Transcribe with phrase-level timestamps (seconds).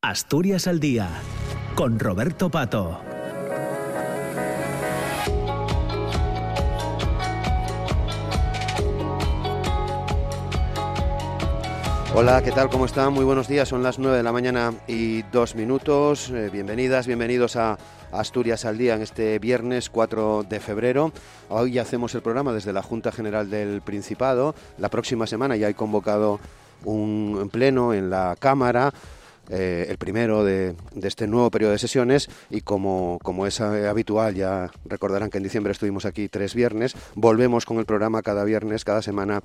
[0.00, 1.08] Asturias al Día,
[1.74, 3.00] con Roberto Pato.
[12.14, 12.70] Hola, ¿qué tal?
[12.70, 13.12] ¿Cómo están?
[13.12, 13.68] Muy buenos días.
[13.68, 16.30] Son las 9 de la mañana y dos minutos.
[16.30, 17.76] Eh, bienvenidas, bienvenidos a
[18.12, 21.10] Asturias al Día en este viernes 4 de febrero.
[21.48, 24.54] Hoy hacemos el programa desde la Junta General del Principado.
[24.78, 26.38] La próxima semana ya hay convocado
[26.84, 28.92] un pleno en la Cámara.
[29.50, 34.70] Eh, el primero de, de, este nuevo periodo de sesiones y como, es habitual, ya
[34.84, 39.02] recordarán que en diciembre estuvimos aquí tres viernes, volvemos con el programa cada viernes, cada
[39.02, 39.42] semana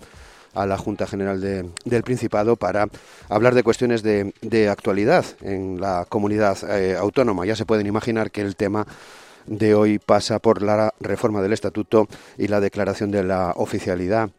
[0.53, 2.87] a la Junta General del Principado para
[3.29, 7.45] hablar de cuestiones de, actualidad en la comunidad eh, autónoma.
[7.45, 8.85] Ya se pueden imaginar que el tema
[9.45, 12.07] de hoy pasa por la reforma del Estatuto
[12.37, 14.29] y la declaración de la oficialidad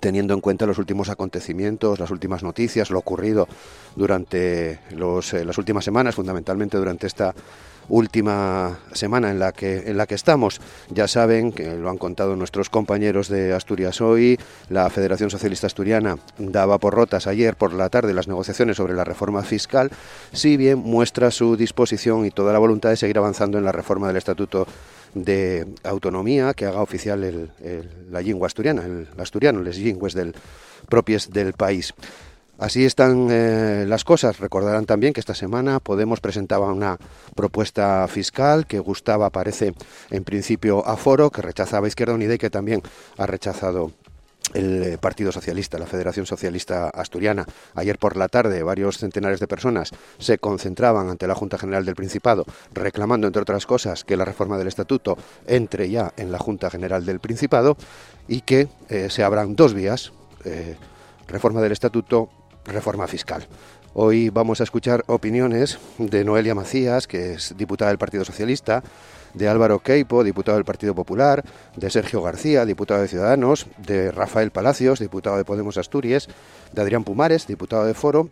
[0.00, 3.48] teniendo en cuenta los últimos acontecimientos, las últimas noticias, lo ocurrido
[3.96, 7.34] durante eh, las últimas semanas, fundamentalmente durante esta
[7.88, 10.60] última semana en la que en la que estamos.
[10.90, 16.18] Ya saben que lo han contado nuestros compañeros de Asturias hoy, la Federación Socialista Asturiana
[16.38, 19.90] daba por rotas ayer por la tarde las negociaciones sobre la reforma fiscal,
[20.32, 24.08] si bien muestra su disposición y toda la voluntad de seguir avanzando en la reforma
[24.08, 24.66] del Estatuto
[25.24, 27.50] de autonomía que haga oficial
[28.10, 30.34] la lengua asturiana, el, asturiano, les lingües del
[30.88, 31.94] propios del país.
[32.58, 34.40] Así están eh, las cosas.
[34.40, 36.98] Recordarán también que esta semana Podemos presentaba una
[37.36, 39.74] propuesta fiscal que gustaba, parece,
[40.10, 42.82] en principio a Foro, que rechazaba Izquierda Unida y que también
[43.16, 43.92] ha rechazado
[44.54, 47.46] el eh, Partido Socialista, la Federación Socialista Asturiana.
[47.74, 51.94] Ayer por la tarde varios centenares de personas se concentraban ante la Junta General del
[51.94, 56.70] Principado reclamando, entre otras cosas, que la reforma del Estatuto entre ya en la Junta
[56.70, 57.76] General del Principado
[58.26, 60.12] y que eh, se abran dos vías,
[61.26, 62.30] reforma del Estatuto
[62.64, 63.46] reforma fiscal.
[63.94, 68.82] Hoy vamos a escuchar opiniones de Noelia Macías, que es diputada del Partido Socialista,
[69.34, 71.44] de Álvaro Queipo, diputado del Partido Popular,
[71.76, 76.28] de Sergio García, diputado de Ciudadanos, de Rafael Palacios, diputado de Podemos Asturias,
[76.72, 78.30] de Adrián Pumares, diputado de Foro,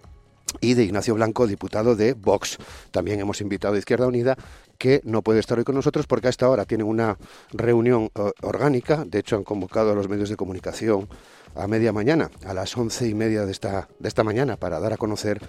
[0.60, 2.58] y de Ignacio Blanco, diputado de Vox.
[2.90, 4.36] También hemos invitado a Izquierda Unida,
[4.78, 7.18] que no puede estar hoy con nosotros porque a esta hora tienen una
[7.52, 9.04] reunión eh, orgánica.
[9.06, 11.08] De hecho, han convocado a los medios de comunicación
[11.54, 14.92] a media mañana, a las once y media de esta, de esta mañana, para dar
[14.92, 15.40] a conocer,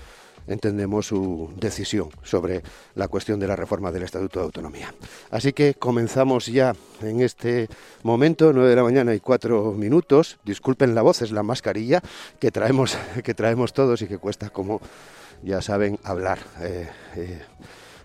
[0.47, 2.63] entendemos, su decisión sobre
[2.95, 4.93] la cuestión de la reforma del Estatuto de Autonomía.
[5.29, 7.67] Así que comenzamos ya en este
[8.03, 10.37] momento, nueve de la mañana y cuatro minutos.
[10.43, 12.01] Disculpen la voz, es la mascarilla
[12.39, 14.81] que traemos, que traemos todos y que cuesta, como
[15.43, 16.39] ya saben, hablar.
[16.61, 17.41] Eh, eh,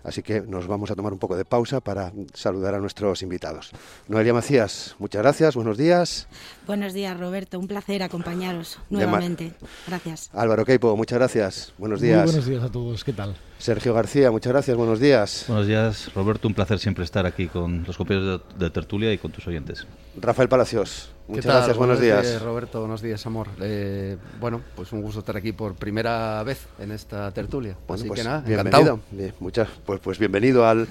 [0.03, 3.71] Así que nos vamos a tomar un poco de pausa para saludar a nuestros invitados.
[4.07, 6.27] Noelia Macías, muchas gracias, buenos días.
[6.67, 9.53] Buenos días, Roberto, un placer acompañaros nuevamente.
[9.87, 10.29] Gracias.
[10.33, 12.25] Álvaro Queipo, muchas gracias, buenos días.
[12.25, 13.35] buenos días a todos, ¿qué tal?
[13.57, 15.45] Sergio García, muchas gracias, buenos días.
[15.47, 19.31] Buenos días, Roberto, un placer siempre estar aquí con los compañeros de, tertulia y con
[19.31, 19.87] tus oyentes.
[20.19, 22.41] Rafael Palacios, muchas gracias, buenos, días.
[22.41, 23.47] Roberto, buenos días, amor.
[23.61, 27.77] Eh, bueno, pues un gusto estar aquí por primera vez en esta tertulia.
[27.87, 28.99] Así pues que nada, bienvenido.
[29.39, 30.87] muchas, pues, pues bienvenido al,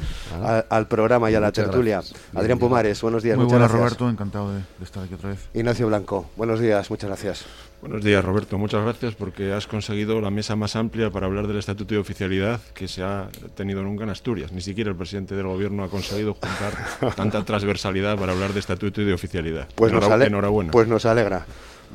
[0.70, 2.00] al, programa y a la tertulia.
[2.34, 3.98] Adrián Pumares, buenos días, Muy muchas buenas, gracias.
[3.98, 5.48] Roberto, encantado de, de estar aquí otra vez.
[5.52, 7.44] Ignacio Blanco, buenos días, muchas gracias.
[7.82, 8.58] Buenos días, Roberto.
[8.58, 12.51] Muchas gracias porque has conseguido la mesa más amplia para hablar del Estatuto de Oficialidad
[12.74, 14.52] que se ha tenido nunca en Asturias.
[14.52, 19.00] Ni siquiera el presidente del Gobierno ha conseguido juntar tanta transversalidad para hablar de Estatuto
[19.02, 19.68] y de oficialidad.
[19.74, 20.70] Pues nos ale- enhorabuena.
[20.70, 21.44] Pues nos alegra.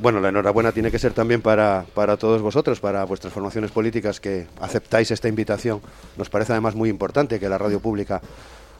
[0.00, 4.20] Bueno, la enhorabuena tiene que ser también para, para todos vosotros, para vuestras formaciones políticas
[4.20, 5.80] que aceptáis esta invitación.
[6.16, 8.20] Nos parece además muy importante que la radio pública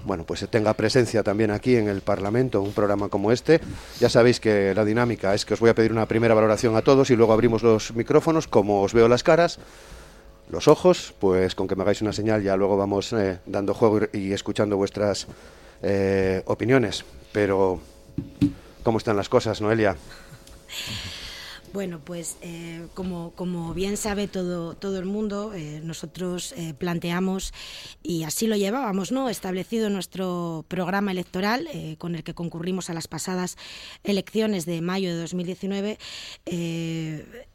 [0.04, 3.60] bueno, pues tenga presencia también aquí en el Parlamento, un programa como este.
[3.98, 6.82] Ya sabéis que la dinámica es que os voy a pedir una primera valoración a
[6.82, 9.58] todos y luego abrimos los micrófonos, como os veo las caras,
[10.50, 14.00] los ojos, pues con que me hagáis una señal ya luego vamos eh, dando juego
[14.12, 15.26] y, escuchando vuestras
[15.82, 17.04] eh, opiniones.
[17.32, 17.80] Pero,
[18.82, 19.96] ¿cómo están las cosas, Noelia?
[21.74, 27.52] Bueno, pues eh, como, como, bien sabe todo, todo el mundo, nosotros planteamos,
[28.02, 29.28] y así lo llevábamos, ¿no?
[29.28, 31.68] establecido nuestro programa electoral
[31.98, 33.58] con el que concurrimos a las pasadas
[34.02, 35.98] elecciones de mayo de 2019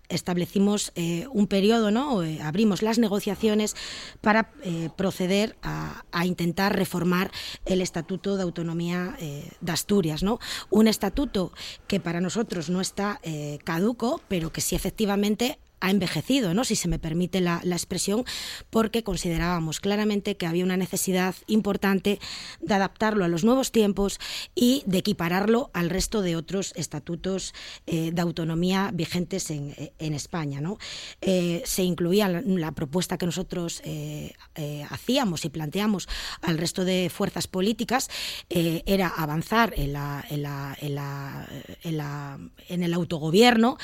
[0.10, 2.24] establecimos eh, un periodo, ¿no?
[2.24, 3.76] Eh, abrimos las negociaciones
[4.22, 7.32] para eh, proceder a, intentar reformar
[7.66, 10.24] el Estatuto de Autonomía de Asturias.
[10.24, 10.40] ¿no?
[10.70, 11.52] Un estatuto
[11.86, 13.20] que para nosotros no está
[13.66, 16.64] caduco, pero que sí efectivamente ha envejecido, ¿no?
[16.64, 18.24] si se me permite la, expresión,
[18.70, 22.20] porque considerábamos claramente que había una necesidad importante
[22.62, 24.18] de adaptarlo a los nuevos tiempos
[24.56, 27.54] y de equipararlo al resto de otros estatutos
[27.86, 30.62] eh, de autonomía vigentes en, España.
[30.62, 30.78] ¿no?
[31.20, 34.34] Eh, se incluía la, propuesta que nosotros eh,
[34.90, 36.08] hacíamos y planteamos
[36.42, 38.10] al resto de fuerzas políticas,
[38.50, 39.96] era avanzar en,
[40.30, 40.46] en,
[41.84, 43.78] en, en el autogobierno,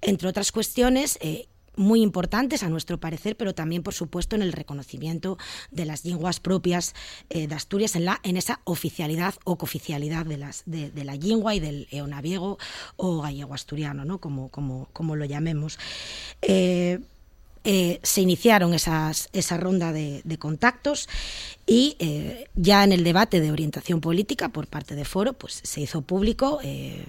[0.00, 1.41] entre otras cuestiones, eh,
[1.76, 5.38] muy importantes a nuestro parecer, pero también, por supuesto, en el reconocimiento
[5.70, 6.94] de las lenguas propias
[7.30, 11.54] eh, de Asturias, en, la, en esa oficialidad o cooficialidad de, las, de, la lengua
[11.54, 12.58] y del eonaviego
[12.96, 14.18] o gallego asturiano, ¿no?
[14.18, 15.78] como, como, como lo llamemos.
[16.42, 17.00] Eh,
[17.64, 21.08] eh, se iniciaron esas, esa ronda de, contactos
[21.66, 25.80] y eh, ya en el debate de orientación política por parte de Foro pues se
[25.80, 27.04] hizo público eh,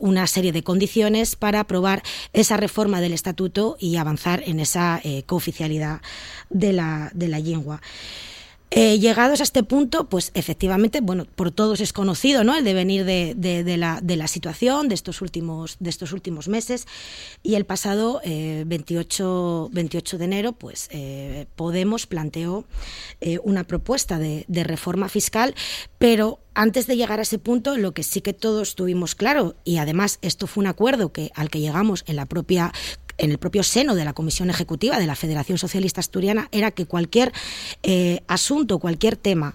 [0.00, 2.02] una serie de condiciones para aprobar
[2.32, 6.00] esa reforma del estatuto y avanzar en esa cooficialidad
[6.48, 7.82] de la, de la lengua.
[8.72, 12.54] Eh, llegados a este punto, pues efectivamente, bueno, por todos es conocido ¿no?
[12.54, 13.34] el devenir de,
[13.76, 15.76] la, situación de estos últimos,
[16.48, 16.86] meses
[17.42, 22.64] y el pasado 28, eh, 28 de enero, pues eh, Podemos planteó
[23.42, 25.54] una propuesta de, de reforma fiscal,
[25.98, 29.78] pero antes de llegar a ese punto, lo que sí que todos tuvimos claro, y
[29.78, 32.72] además esto fue un acuerdo que, al que llegamos en la propia
[33.20, 36.86] en el propio seno de la Comisión Ejecutiva de la Federación Socialista Asturiana era que
[36.86, 37.32] cualquier
[37.82, 39.54] eh, asunto, cualquier tema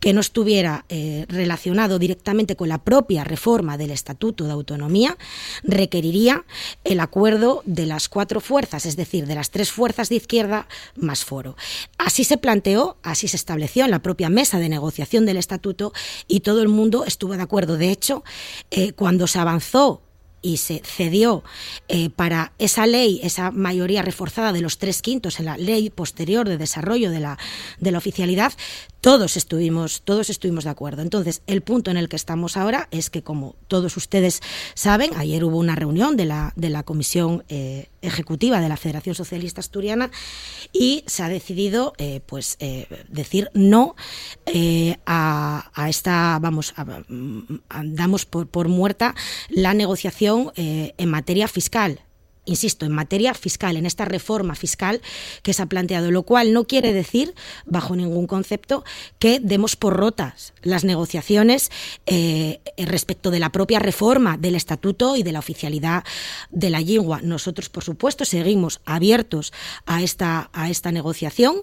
[0.00, 5.16] que no estuviera eh, relacionado directamente con la propia reforma del Estatuto de Autonomía
[5.62, 6.44] requeriría
[6.84, 11.24] el acuerdo de las cuatro fuerzas, es decir, de las tres fuerzas de izquierda más
[11.24, 11.56] foro.
[11.96, 15.92] Así se planteó, así se estableció en la propia mesa de negociación del Estatuto
[16.28, 17.78] y todo el mundo estuvo de acuerdo.
[17.78, 18.24] De hecho,
[18.70, 20.02] eh, cuando se avanzó
[20.42, 21.42] y se cedió
[21.88, 26.48] eh, para esa ley, esa mayoría reforzada de los tres quintos en la ley posterior
[26.48, 27.38] de desarrollo de la,
[27.80, 28.52] de la oficialidad,
[29.00, 31.02] todos estuvimos, todos estuvimos de acuerdo.
[31.02, 34.40] Entonces, el punto en el que estamos ahora es que, como todos ustedes
[34.74, 39.14] saben, ayer hubo una reunión de la, de la Comisión eh, Ejecutiva de la Federación
[39.14, 40.10] Socialista Asturiana
[40.72, 42.58] y se ha decidido eh, pues
[43.08, 43.96] decir no
[45.06, 46.74] a, a, esta, vamos,
[47.08, 49.14] damos por, por muerta
[49.48, 50.25] la negociación
[50.56, 52.00] eh, en materia fiscal
[52.46, 55.02] insisto, en materia fiscal, en esta reforma fiscal
[55.42, 57.34] que se ha planteado, lo cual no quiere decir,
[57.66, 58.84] bajo ningún concepto,
[59.18, 61.70] que demos por rotas las negociaciones
[62.06, 66.04] eh, respecto de la propia reforma del estatuto y de la oficialidad
[66.50, 67.20] de la lengua.
[67.22, 69.52] Nosotros, por supuesto, seguimos abiertos
[69.84, 71.56] a esta, a esta negociación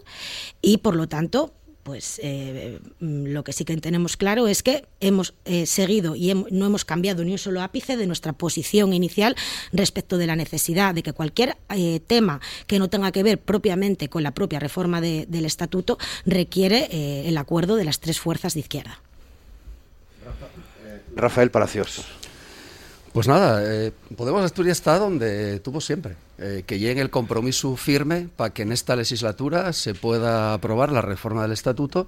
[0.61, 5.33] y, por lo tanto, pues eh, lo que sí que tenemos claro es que hemos
[5.45, 9.35] eh, seguido y no hemos cambiado ni un solo ápice de nuestra posición inicial
[9.71, 14.09] respecto de la necesidad de que cualquier eh, tema que no tenga que ver propiamente
[14.09, 18.99] con la propia reforma del estatuto requiere el acuerdo de las tres fuerzas de izquierda.
[21.15, 22.05] Rafael Palacios.
[23.13, 28.27] Pues nada, eh, Podemos Asturias está donde tuvo siempre, eh, que llegue el compromiso firme
[28.35, 32.07] para que en esta legislatura se pueda aprobar la reforma del estatuto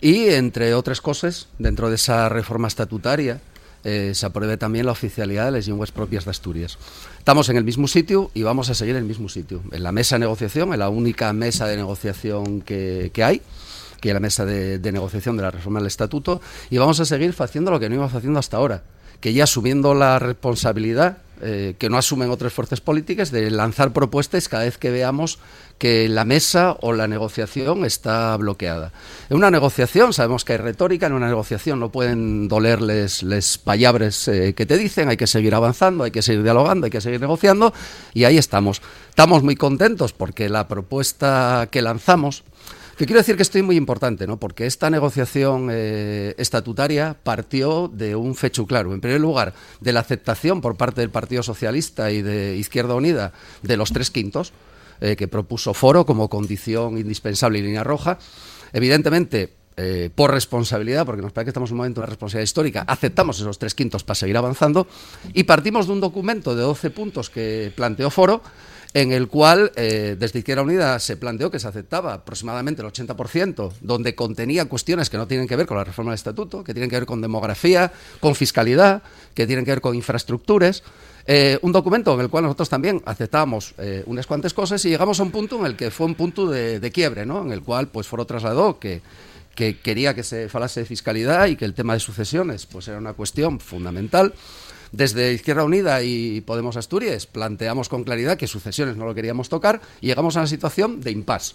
[0.00, 3.40] y, entre otras cosas, dentro de esa reforma estatutaria,
[3.82, 6.76] eh, se apruebe también la oficialidad de las lenguas propias de Asturias.
[7.18, 9.90] Estamos en el mismo sitio y vamos a seguir en el mismo sitio, en la
[9.92, 13.40] mesa de negociación, en la única mesa de negociación que, hay
[14.00, 17.06] que es la mesa de, de negociación de la reforma del estatuto, y vamos a
[17.06, 18.82] seguir haciendo lo que no íbamos haciendo hasta ahora,
[19.20, 24.48] que ya asumiendo la responsabilidad eh, que no asumen otras fuerzas políticas de lanzar propuestas
[24.48, 25.38] cada vez que veamos
[25.78, 28.92] que la mesa o la negociación está bloqueada.
[29.28, 34.28] En una negociación sabemos que hay retórica, en una negociación no pueden dolerles les palabras
[34.28, 37.20] eh, que te dicen, hay que seguir avanzando, hay que seguir dialogando, hay que seguir
[37.20, 37.74] negociando
[38.14, 38.80] y ahí estamos.
[39.10, 42.44] Estamos muy contentos porque la propuesta que lanzamos
[42.96, 44.38] que quiero decir que esto es muy importante, ¿no?
[44.38, 48.94] Porque esta negociación eh, estatutaria partió de un fecho claro.
[48.94, 53.32] En primer lugar, de la aceptación por parte del Partido Socialista y de Izquierda Unida
[53.62, 54.52] de los tres quintos,
[55.00, 58.18] eh, que propuso Foro como condición indispensable y línea roja.
[58.72, 62.84] Evidentemente, eh, por responsabilidad, porque nos parece que estamos en un momento de responsabilidad histórica,
[62.88, 64.86] aceptamos esos tres quintos para seguir avanzando
[65.34, 68.40] y partimos de un documento de 12 puntos que planteó Foro
[68.96, 73.72] en el cual eh, desde Izquierda Unida se planteó que se aceptaba aproximadamente el 80%,
[73.82, 76.88] donde contenía cuestiones que no tienen que ver con la reforma del estatuto, que tienen
[76.88, 79.02] que ver con demografía, con fiscalidad,
[79.34, 80.82] que tienen que ver con infraestructuras.
[81.26, 85.20] Eh, un documento en el cual nosotros también aceptábamos eh, unas cuantas cosas y llegamos
[85.20, 87.42] a un punto en el que fue un punto de, quiebre, ¿no?
[87.42, 89.02] en el cual pues Foro trasladó que,
[89.54, 92.96] que quería que se falase de fiscalidad y que el tema de sucesiones pues era
[92.96, 94.32] una cuestión fundamental
[94.96, 99.82] Desde Izquierda Unida y Podemos Asturias planteamos con claridad que sucesiones no lo queríamos tocar
[100.00, 101.54] y llegamos a una situación de impasse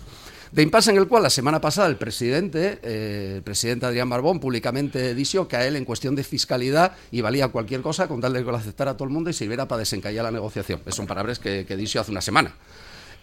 [0.52, 4.40] de impasse en el cual la semana pasada el presidente, eh, el presidente Adrián Barbón,
[4.40, 8.34] públicamente dijo que a él en cuestión de fiscalidad y valía cualquier cosa con tal
[8.34, 10.82] de que lo aceptara todo el mundo y sirviera para desencallar la negociación.
[10.90, 12.54] son palabras que, que dijo hace una semana.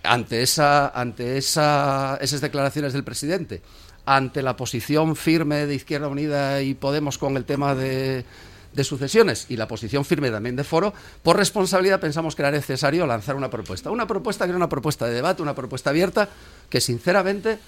[0.02, 3.62] Ante, esa, ante esa, esas declaraciones del presidente,
[4.04, 8.24] ante la posición firme de Izquierda Unida y Podemos con el tema de,
[8.78, 10.94] de sucesiones y la posición firme también de Foro,
[11.24, 13.90] por responsabilidad pensamos que era necesario lanzar una propuesta.
[13.90, 16.28] Una propuesta que era una propuesta de debate, una propuesta abierta,
[16.70, 17.58] que sinceramente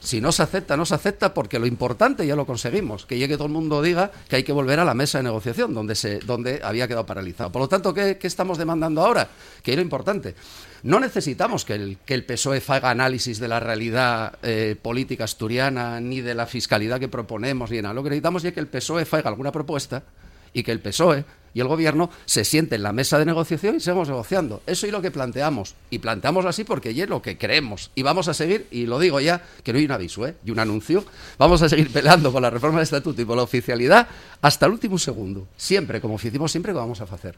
[0.00, 3.36] si no se acepta, no se acepta porque lo importante ya lo conseguimos, que llegue
[3.36, 6.18] todo el mundo diga que hay que volver a la mesa de negociación donde, se,
[6.20, 7.50] donde había quedado paralizado.
[7.50, 9.28] Por lo tanto, ¿qué, estamos demandando ahora?
[9.62, 10.34] Que es lo importante.
[10.82, 16.00] No necesitamos que el, que el PSOE haga análisis de la realidad eh, política asturiana,
[16.00, 17.94] ni de la fiscalidad que proponemos, ni nada.
[17.94, 20.04] Lo que necesitamos es que el PSOE haga alguna propuesta
[20.52, 23.80] y que el PSOE y el gobierno se siente en la mesa de negociación y
[23.80, 24.62] seguimos negociando.
[24.66, 25.74] Eso es lo que planteamos.
[25.90, 27.90] Y planteamos así porque es lo que creemos.
[27.94, 30.36] Y vamos a seguir, y lo digo ya, que no hay un aviso ¿eh?
[30.44, 31.04] y un anuncio,
[31.38, 34.06] vamos a seguir peleando por la reforma del estatuto y por la oficialidad
[34.40, 35.48] hasta el último segundo.
[35.56, 37.34] Siempre, como hicimos siempre, que vamos a hacer.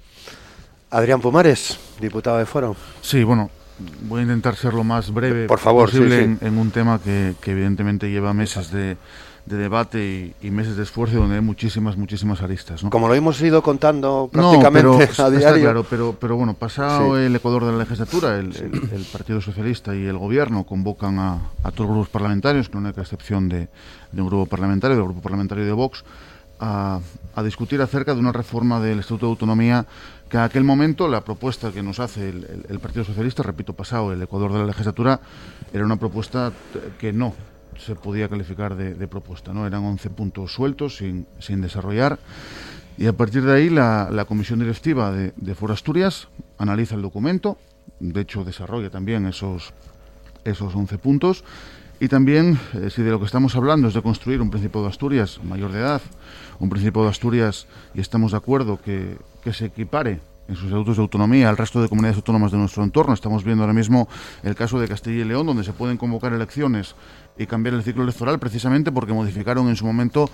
[0.90, 2.76] Adrián Pumares, diputado de Foro.
[3.00, 3.50] Sí, bueno,
[4.02, 8.11] voy a intentar ser lo más breve por favor, posible En, un tema que evidentemente
[8.11, 8.97] lleva meses de
[9.47, 12.82] de debate y, meses de esfuerzo donde hay muchísimas, muchísimas aristas.
[12.88, 15.62] Como lo hemos ido contando prácticamente a diario.
[15.62, 18.52] claro, pero, pero bueno, pasado el Ecuador de la legislatura, el,
[19.12, 21.40] Partido Socialista y el Gobierno convocan a,
[21.75, 23.68] todos los grupos parlamentarios, con una excepción de,
[24.12, 26.04] un grupo parlamentario, del grupo parlamentario de Vox,
[26.61, 27.00] a,
[27.43, 29.87] discutir acerca de una reforma del Estatuto de Autonomía
[30.29, 34.12] que en aquel momento la propuesta que nos hace el, el, Partido Socialista, repito, pasado
[34.12, 35.21] el Ecuador de la legislatura,
[35.73, 36.52] era una propuesta
[36.99, 37.35] que no
[37.79, 39.52] se podía calificar de, propuesta.
[39.52, 39.67] ¿no?
[39.67, 42.19] Eran 11 puntos sueltos, sin, sin desarrollar.
[42.99, 47.57] Y a partir de ahí la, comisión directiva de, de Forasturias analiza el documento,
[47.99, 49.73] de hecho desarrolla también esos,
[50.45, 51.45] esos 11 puntos.
[52.02, 54.90] Y también, eh, si de lo que estamos hablando es de construir un Principado de
[54.90, 56.00] Asturias mayor de edad,
[56.59, 60.97] un Principado de Asturias, y estamos de acuerdo que, que se equipare en sus estatutos
[60.97, 63.12] de autonomía al resto de comunidades autónomas de nuestro entorno.
[63.12, 64.09] Estamos viendo ahora mismo
[64.42, 66.95] el caso de Castilla y León, donde se pueden convocar elecciones
[67.37, 70.30] y cambiar el ciclo electoral precisamente porque modificaron en su momento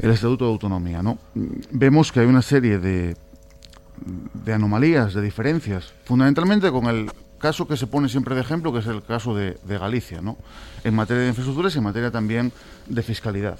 [0.00, 1.02] el Estatuto de Autonomía.
[1.02, 1.18] ¿no?
[1.70, 3.16] Vemos que hay una serie de,
[4.44, 7.10] de anomalías, de diferencias, fundamentalmente con el
[7.42, 10.38] caso que se pone siempre de ejemplo, que es el caso de, Galicia, ¿no?
[10.84, 12.52] en materia de infraestructuras y en materia también
[12.86, 13.58] de fiscalidad.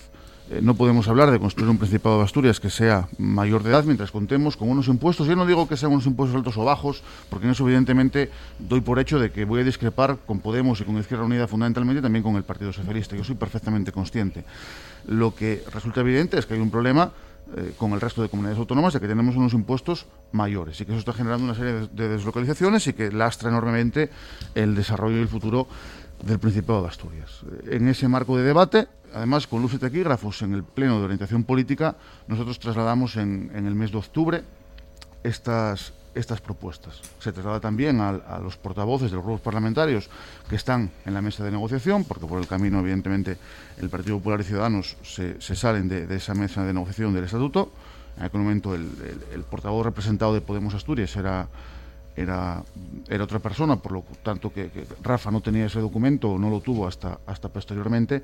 [0.51, 3.85] Eh, no podemos hablar de construir un Principado de Asturias que sea mayor de edad
[3.85, 5.27] mientras contemos con unos impuestos.
[5.27, 8.81] Yo no digo que sean unos impuestos altos o bajos, porque en eso evidentemente doy
[8.81, 12.23] por hecho de que voy a discrepar con Podemos y con Izquierda Unida fundamentalmente también
[12.23, 13.17] con el Partido Socialista.
[13.17, 14.45] Yo soy perfectamente consciente.
[15.07, 17.13] Lo que resulta evidente es que hay un problema
[17.57, 20.93] eh, con el resto de comunidades autónomas de que tenemos unos impuestos mayores y que
[20.93, 24.11] eso está generando una serie de, deslocalizaciones y que lastra enormemente
[24.55, 25.67] el desarrollo y el futuro
[26.23, 27.41] del Principado de Asturias.
[27.67, 31.45] En ese marco de debate además, con luz y taquígrafos en el Pleno de Orientación
[31.45, 31.97] Política,
[32.29, 34.43] nosotros trasladamos en, el mes de octubre
[35.23, 37.01] estas, estas propuestas.
[37.19, 40.09] Se traslada también a, los portavoces de los grupos parlamentarios
[40.49, 43.39] que están en la mesa de negociación, porque por el camino, evidentemente,
[43.79, 47.71] el Partido Popular y Ciudadanos se, salen de, esa mesa de negociación del Estatuto.
[48.19, 51.49] En aquel momento el, portavoz representado de Podemos Asturias era,
[52.15, 52.63] era,
[53.09, 56.61] era otra persona, por lo tanto que, que, Rafa no tenía ese documento, no lo
[56.61, 58.23] tuvo hasta, hasta posteriormente,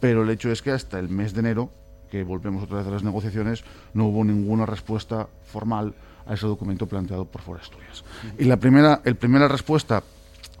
[0.00, 1.70] pero el hecho es que hasta el mes de enero,
[2.10, 3.62] que volvemos otra vez a las negociaciones,
[3.94, 5.94] no hubo ninguna respuesta formal
[6.26, 8.04] a ese documento planteado por Foresturias.
[8.38, 10.02] Y la primera, el primera respuesta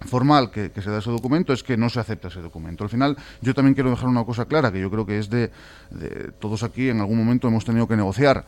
[0.06, 2.84] formal que, se da a ese documento es que no se acepta ese documento.
[2.84, 5.50] Al final, yo también quiero dejar una cosa clara, que yo creo que es de,
[5.90, 8.44] de todos aquí en algún momento hemos tenido que negociar.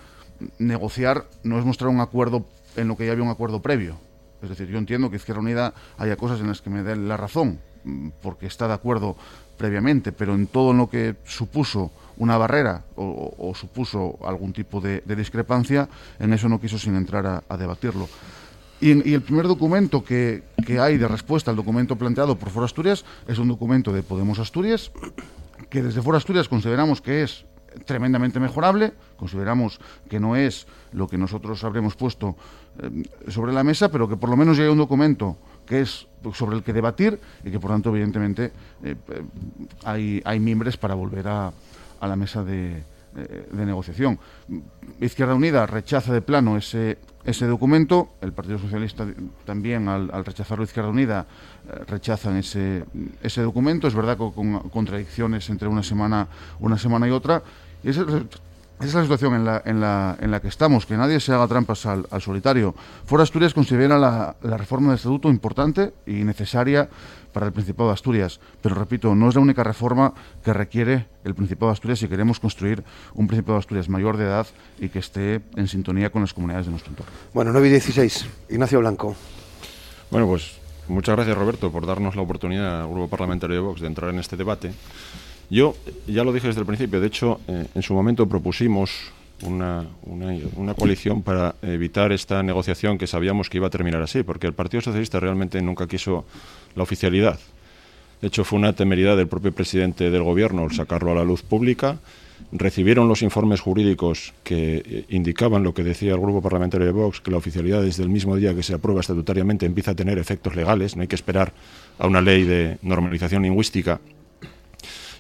[0.59, 2.45] Negociar no es mostrar un acuerdo
[2.77, 3.97] en lo que ya había un acuerdo previo.
[4.43, 7.17] Es decir, yo entiendo que Izquierda Unida haya cosas en las que me den la
[7.17, 7.61] razón,
[8.21, 9.17] porque está de acuerdo
[9.57, 15.89] previamente, pero en todo lo que supuso una barrera o, supuso algún tipo de, discrepancia,
[16.19, 18.09] en eso no quiso sin entrar a, debatirlo.
[18.81, 20.43] Y, el primer documento que,
[20.81, 24.91] hay de respuesta al documento planteado por Foro Asturias es un documento de Podemos Asturias,
[25.71, 27.47] que desde Foro Asturias consideramos que es
[27.87, 32.37] tremendamente mejorable, consideramos que no es lo que nosotros habremos puesto
[32.81, 36.07] eh, sobre la mesa, pero que por lo menos ya hay un documento que es
[36.35, 38.53] sobre el que debatir y que por tanto evidentemente
[38.83, 38.97] eh,
[39.85, 41.53] hay, hay miembros para volver a,
[42.01, 42.83] a la mesa de,
[43.17, 44.19] eh, de, negociación.
[45.01, 49.07] Izquierda Unida rechaza de plano ese, ese documento, el Partido Socialista
[49.45, 51.27] también al, al rechazarlo Izquierda Unida
[51.69, 52.85] eh, rechazan ese,
[53.23, 56.27] ese documento, es verdad con, con, contradicciones entre una semana,
[56.59, 57.43] una semana y otra,
[57.85, 58.05] y ese
[58.81, 61.33] esa es la situación en la, en, la, en la que estamos, que nadie se
[61.33, 62.75] haga trampas al, al solitario.
[63.07, 66.89] Fora Asturias considera la, la, reforma del estatuto importante y necesaria
[67.33, 70.13] para el Principado de Asturias, pero repito, no es la única reforma
[70.45, 74.25] que requiere el Principado de Asturias si queremos construir un Principado de Asturias mayor de
[74.25, 74.47] edad
[74.79, 77.13] y que esté en sintonía con las comunidades de nuestro entorno.
[77.33, 79.15] Bueno, 9 y 16, Ignacio Blanco.
[80.11, 83.87] Bueno, pues muchas gracias Roberto por darnos la oportunidad al Grupo Parlamentario de Vox de
[83.87, 84.73] entrar en este debate.
[85.51, 85.75] Yo
[86.07, 90.75] ya lo dije desde el principio, de hecho, eh, en su momento propusimos una, una,
[90.75, 94.81] coalición para evitar esta negociación que sabíamos que iba a terminar así, porque el Partido
[94.81, 96.25] Socialista realmente nunca quiso
[96.75, 97.39] la oficialidad.
[98.21, 101.43] De hecho, fue una temeridad del propio presidente del Gobierno el sacarlo a la luz
[101.43, 101.99] pública.
[102.53, 107.21] Recibieron los informes jurídicos que eh, indicaban lo que decía el Grupo Parlamentario de Vox,
[107.21, 110.57] que la oficialidad desde el mismo día que se aprueba estatutariamente empieza a tener efectos
[110.57, 111.53] legales, no hay que esperar
[111.99, 114.01] a una ley de normalización lingüística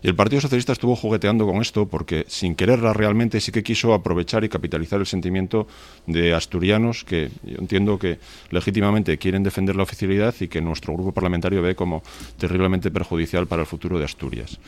[0.04, 3.94] y el Partido Socialista estuvo jugueteando con esto porque, sin quererla realmente, sí que quiso
[3.94, 5.66] aprovechar y capitalizar el sentimiento
[6.06, 8.18] de asturianos que yo entiendo que
[8.50, 12.02] legítimamente quieren defender la oficialidad y que nuestro grupo parlamentario ve como
[12.36, 14.58] terriblemente perjudicial para el futuro de Asturias.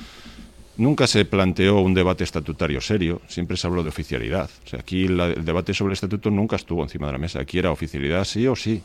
[0.78, 4.49] Nunca se planteó un debate estatutario serio, siempre se habló de oficialidad.
[4.64, 7.40] O sea, aquí el debate sobre el estatuto nunca estuvo encima de la mesa.
[7.40, 8.81] Aquí era oficialidad sí o sí.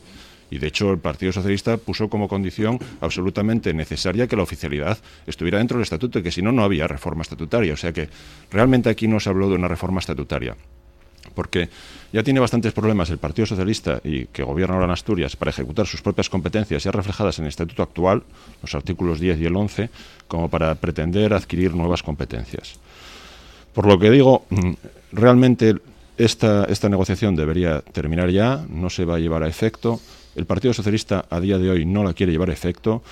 [0.52, 5.56] Y de hecho el Partido Socialista puso como condición absolutamente necesaria que la oficialidad estuviera
[5.56, 7.72] dentro del estatuto y que si no, no había reforma estatutaria.
[7.72, 8.10] O sea que
[8.50, 10.54] realmente aquí no se habló de una reforma estatutaria.
[11.34, 11.70] Porque
[12.12, 15.86] ya tiene bastantes problemas el Partido Socialista y que gobierna ahora en Asturias para ejecutar
[15.86, 18.22] sus propias competencias ya reflejadas en el estatuto actual,
[18.60, 19.88] los artículos 10 y el 11,
[20.28, 22.78] como para pretender adquirir nuevas competencias.
[23.72, 24.44] Por lo que digo,
[25.12, 25.76] realmente
[26.18, 29.98] esta, esta negociación debería terminar ya, no se va a llevar a efecto.
[30.34, 33.02] El Partido Socialista a día de hoy no la quiere llevar a efecto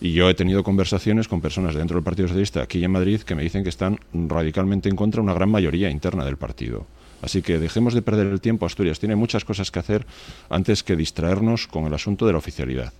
[0.00, 3.36] y yo he tenido conversaciones con personas dentro del Partido Socialista aquí en Madrid que
[3.36, 6.86] me dicen que están radicalmente en contra una gran mayoría interna del partido.
[7.22, 8.66] Así que dejemos de perder el tiempo.
[8.66, 10.06] Asturias tiene muchas cosas que hacer
[10.50, 12.92] antes que distraernos con el asunto de la oficialidad.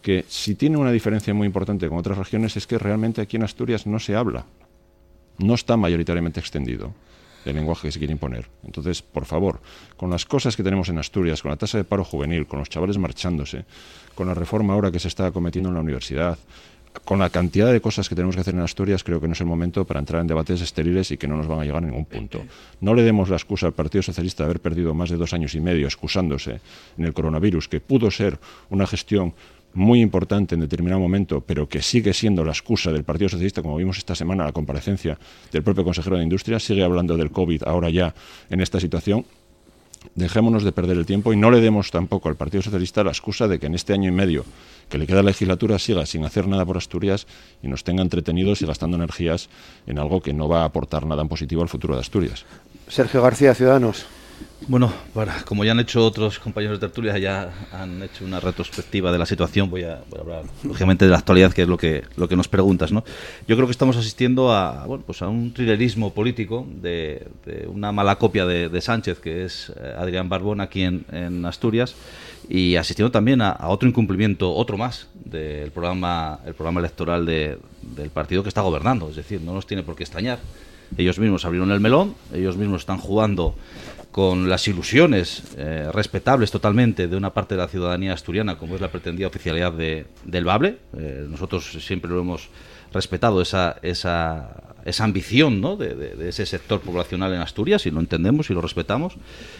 [0.00, 3.42] Que si tiene una diferencia muy importante con otras regiones es que realmente aquí en
[3.42, 4.44] Asturias no se habla.
[5.38, 6.92] No está mayoritariamente extendido
[7.44, 8.48] el lenguaje que se quiere imponer.
[8.64, 9.60] Entonces, por favor,
[9.96, 12.68] con las cosas que tenemos en Asturias, con la tasa de paro juvenil, con los
[12.68, 13.64] chavales marchándose,
[14.14, 16.38] con la reforma ahora que se está cometiendo en la universidad,
[17.04, 19.40] con la cantidad de cosas que tenemos que hacer en Asturias, creo que no es
[19.40, 21.86] el momento para entrar en debates estériles y que no nos van a llegar a
[21.86, 22.42] ningún punto.
[22.80, 25.54] No le demos la excusa al Partido Socialista de haber perdido más de dos años
[25.54, 26.60] y medio excusándose
[26.96, 28.38] en el coronavirus, que pudo ser
[28.70, 29.34] una gestión
[29.74, 33.76] muy importante en determinado momento, pero que sigue siendo la excusa del Partido Socialista, como
[33.76, 35.18] vimos esta semana la comparecencia
[35.52, 38.14] del propio consejero de Industria, sigue hablando del COVID ahora ya
[38.50, 39.24] en esta situación.
[40.14, 43.48] Dejémonos de perder el tiempo y no le demos tampoco al Partido Socialista la excusa
[43.48, 44.44] de que en este año y medio
[44.88, 47.26] que le queda la legislatura siga sin hacer nada por Asturias
[47.62, 49.48] y nos tenga entretenidos y gastando energías
[49.86, 52.44] en algo que no va a aportar nada positivo al futuro de Asturias.
[52.88, 54.06] Sergio García, Ciudadanos.
[54.66, 59.12] Bueno, para, como ya han hecho otros compañeros de tertulia, ya han hecho una retrospectiva
[59.12, 61.76] de la situación, voy a, voy a, hablar lógicamente de la actualidad, que es lo
[61.76, 62.90] que, lo que nos preguntas.
[62.90, 63.04] ¿no?
[63.46, 67.92] Yo creo que estamos asistiendo a, bueno, pues a un thrillerismo político de, de una
[67.92, 71.94] mala copia de, Sánchez, que es eh, Adrián Barbón aquí en, en Asturias,
[72.48, 77.58] y asistiendo también a, a, otro incumplimiento, otro más, del programa, el programa electoral de,
[77.82, 79.10] del partido que está gobernando.
[79.10, 80.38] Es decir, no nos tiene por qué extrañar.
[80.96, 83.54] Ellos mismos abrieron el melón, ellos mismos están jugando
[84.14, 88.80] con las ilusiones eh, respetables totalmente de una parte de la ciudadanía asturiana, como es
[88.80, 90.78] la pretendida oficialidad de, del Bable.
[90.96, 92.48] Eh, nosotros siempre lo hemos
[92.92, 95.76] respetado, esa, esa, esa ambición ¿no?
[95.76, 99.16] de, ese sector poblacional en Asturias, y lo entendemos y lo respetamos.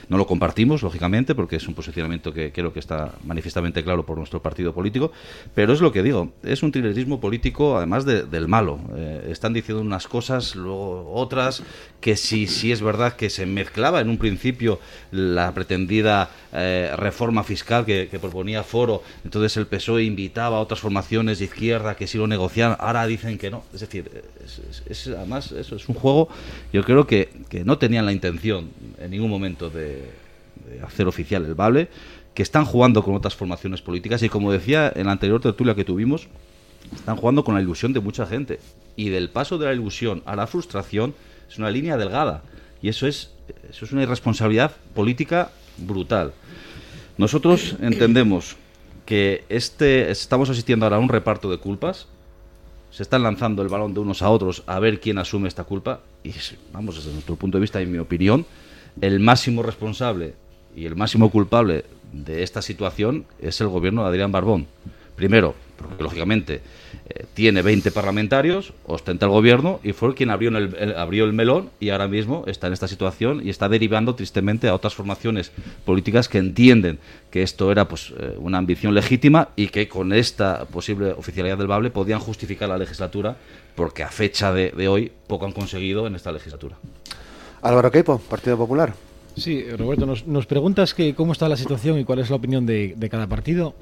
[0.08, 4.18] No lo compartimos, lógicamente, porque es un posicionamiento que creo que está manifiestamente claro por
[4.18, 5.12] nuestro partido político,
[5.54, 8.78] pero es lo que digo, es un trilerismo político, además del malo.
[8.96, 11.62] Eh, están diciendo unas cosas, luego otras,
[12.00, 14.78] que si, si es verdad que se mezclaba en un principio
[15.10, 21.38] la pretendida eh, reforma fiscal que, proponía Foro, entonces el PSOE invitaba a otras formaciones
[21.38, 23.64] de izquierda que sí lo negociaban, ahora dicen que no.
[23.74, 24.10] Es decir,
[24.88, 26.28] es, además eso es un juego,
[26.72, 30.10] yo creo que, que no tenían la intención en ningún momento de,
[30.82, 31.88] hacer oficial el Bable,
[32.34, 35.84] que están jugando con otras formaciones políticas y como decía en la anterior tertulia que
[35.84, 36.28] tuvimos,
[36.94, 38.60] están jugando con la ilusión de mucha gente.
[38.96, 41.14] Y del paso de la ilusión a la frustración
[41.48, 42.42] es una línea delgada.
[42.82, 43.30] Y eso es,
[43.70, 46.32] eso es una irresponsabilidad política brutal.
[47.16, 48.56] Nosotros entendemos
[49.06, 52.06] que este, estamos asistiendo ahora a un reparto de culpas.
[52.94, 56.02] Se están lanzando el balón de unos a otros a ver quién asume esta culpa.
[56.22, 56.30] Y
[56.72, 58.46] vamos, desde nuestro punto de vista, en mi opinión,
[59.00, 60.34] el máximo responsable
[60.76, 64.68] y el máximo culpable de esta situación es el gobierno de Adrián Barbón.
[65.16, 66.60] Primero, porque lógicamente
[67.08, 71.70] eh, tiene 20 parlamentarios, ostenta el gobierno y fue quien abrió el, abrió el melón
[71.80, 75.52] y ahora mismo está en esta situación y está derivando tristemente a otras formaciones
[75.84, 76.98] políticas que entienden
[77.30, 81.66] que esto era pues eh, una ambición legítima y que con esta posible oficialidad del
[81.66, 83.36] Bable podían justificar la legislatura
[83.74, 86.76] porque a fecha de, hoy poco han conseguido en esta legislatura.
[87.62, 88.94] Álvaro Queipo, Partido Popular.
[89.36, 93.08] Sí, Roberto, nos, preguntas que cómo está la situación y cuál es la opinión de
[93.10, 93.74] cada partido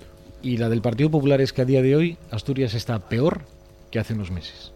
[0.43, 3.43] y la del Partido Popular es que a día de hoy Asturias está peor
[3.91, 4.73] que hace unos meses.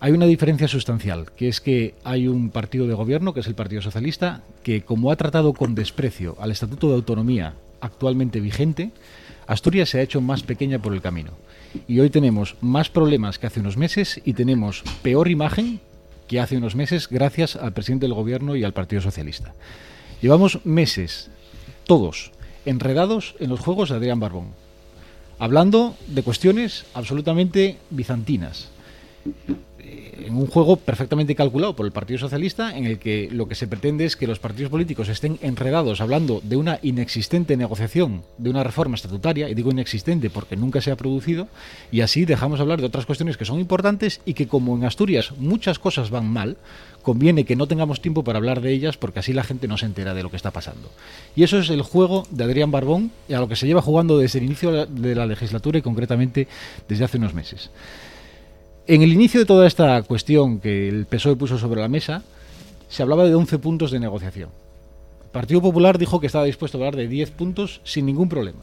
[0.00, 3.54] Hay una diferencia sustancial, que es que hay un partido de gobierno, que es el
[3.54, 8.90] Partido Socialista, que como ha tratado con desprecio al Estatuto de Autonomía actualmente vigente,
[9.46, 11.32] Asturias se ha hecho más pequeña por el camino.
[11.88, 15.80] Y hoy tenemos más problemas que hace unos meses y tenemos peor imagen
[16.28, 19.54] que hace unos meses gracias al presidente del gobierno y al Partido Socialista.
[20.20, 21.30] Llevamos meses,
[21.84, 22.32] todos,
[22.64, 24.65] enredados en los juegos de Adrián Barbón
[25.38, 28.68] hablando de cuestiones absolutamente bizantinas.
[30.24, 33.66] En un juego perfectamente calculado por el Partido Socialista, en el que lo que se
[33.66, 38.64] pretende es que los partidos políticos estén enredados hablando de una inexistente negociación de una
[38.64, 41.48] reforma estatutaria, y digo inexistente porque nunca se ha producido,
[41.92, 45.32] y así dejamos hablar de otras cuestiones que son importantes y que, como en Asturias
[45.38, 46.56] muchas cosas van mal,
[47.02, 49.86] conviene que no tengamos tiempo para hablar de ellas porque así la gente no se
[49.86, 50.90] entera de lo que está pasando.
[51.36, 54.40] Y eso es el juego de Adrián Barbón a lo que se lleva jugando desde
[54.40, 56.48] el inicio de la legislatura y concretamente
[56.88, 57.70] desde hace unos meses.
[58.88, 62.22] En el inicio de toda esta cuestión que el PSOE puso sobre la mesa,
[62.88, 64.48] se hablaba de 11 puntos de negociación.
[65.24, 68.60] El Partido Popular dijo que estaba dispuesto a hablar de 10 puntos sin ningún problema.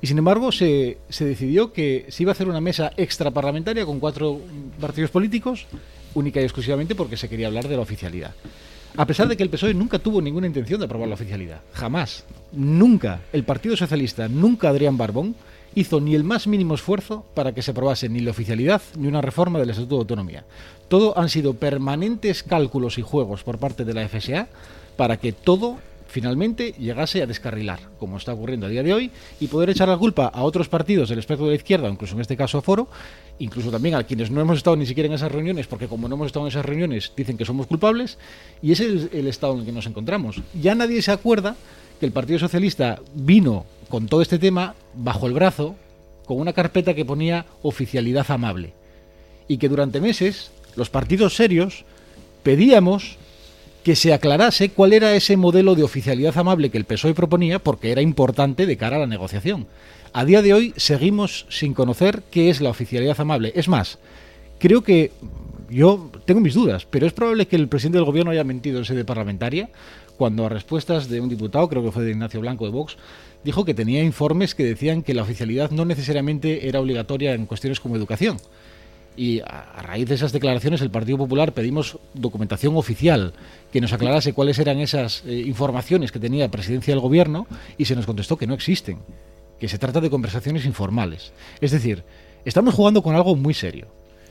[0.00, 4.00] Y sin embargo, se, se, decidió que se iba a hacer una mesa extraparlamentaria con
[4.00, 4.40] cuatro
[4.80, 5.66] partidos políticos
[6.14, 8.34] única y exclusivamente porque se quería hablar de la oficialidad.
[8.96, 11.60] A pesar de que el PSOE nunca tuvo ninguna intención de aprobar la oficialidad.
[11.74, 12.24] Jamás.
[12.52, 13.20] Nunca.
[13.34, 15.34] El Partido Socialista, nunca Adrián Barbón,
[15.76, 19.20] hizo ni el más mínimo esfuerzo para que se aprobase ni la oficialidad ni una
[19.20, 20.44] reforma del Estatuto de Autonomía.
[20.88, 24.48] Todo han sido permanentes cálculos y juegos por parte de la FSA
[24.96, 25.76] para que todo
[26.08, 29.98] finalmente llegase a descarrilar, como está ocurriendo a día de hoy, y poder echar la
[29.98, 32.88] culpa a otros partidos del espectro de la izquierda, incluso en este caso a Foro,
[33.38, 36.14] incluso también a quienes no hemos estado ni siquiera en esas reuniones, porque como no
[36.14, 38.16] hemos estado en esas reuniones dicen que somos culpables,
[38.62, 40.40] y ese es el, estado en el que nos encontramos.
[40.58, 41.54] Ya nadie se acuerda
[41.98, 45.76] que el Partido Socialista vino con todo este tema bajo el brazo,
[46.24, 48.72] con una carpeta que ponía oficialidad amable,
[49.48, 51.84] y que durante meses los partidos serios
[52.42, 53.16] pedíamos
[53.84, 57.92] que se aclarase cuál era ese modelo de oficialidad amable que el PSOE proponía, porque
[57.92, 59.68] era importante de cara a la negociación.
[60.12, 63.52] A día de hoy seguimos sin conocer qué es la oficialidad amable.
[63.54, 63.98] Es más,
[64.58, 65.12] creo que
[65.70, 68.84] yo tengo mis dudas, pero es probable que el presidente del gobierno haya mentido en
[68.84, 69.68] sede parlamentaria
[70.16, 72.96] cuando a respuestas de un diputado, creo que fue de Ignacio Blanco de Vox,
[73.44, 77.80] dijo que tenía informes que decían que la oficialidad no necesariamente era obligatoria en cuestiones
[77.80, 78.38] como educación.
[79.16, 83.32] Y a, raíz de esas declaraciones, el Partido Popular pedimos documentación oficial
[83.72, 87.46] que nos aclarase cuáles eran esas eh, informaciones que tenía la presidencia del gobierno
[87.78, 88.98] y se nos contestó que no existen,
[89.58, 91.32] que se trata de conversaciones informales.
[91.62, 92.02] Es decir,
[92.44, 93.86] estamos jugando con algo muy serio.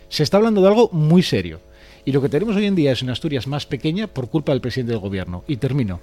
[0.10, 1.60] Se está hablando de algo muy serio.
[2.06, 4.62] Y lo que tenemos hoy en día es una Asturias más pequeña por culpa del
[4.62, 5.44] presidente del gobierno.
[5.48, 6.00] Y termino.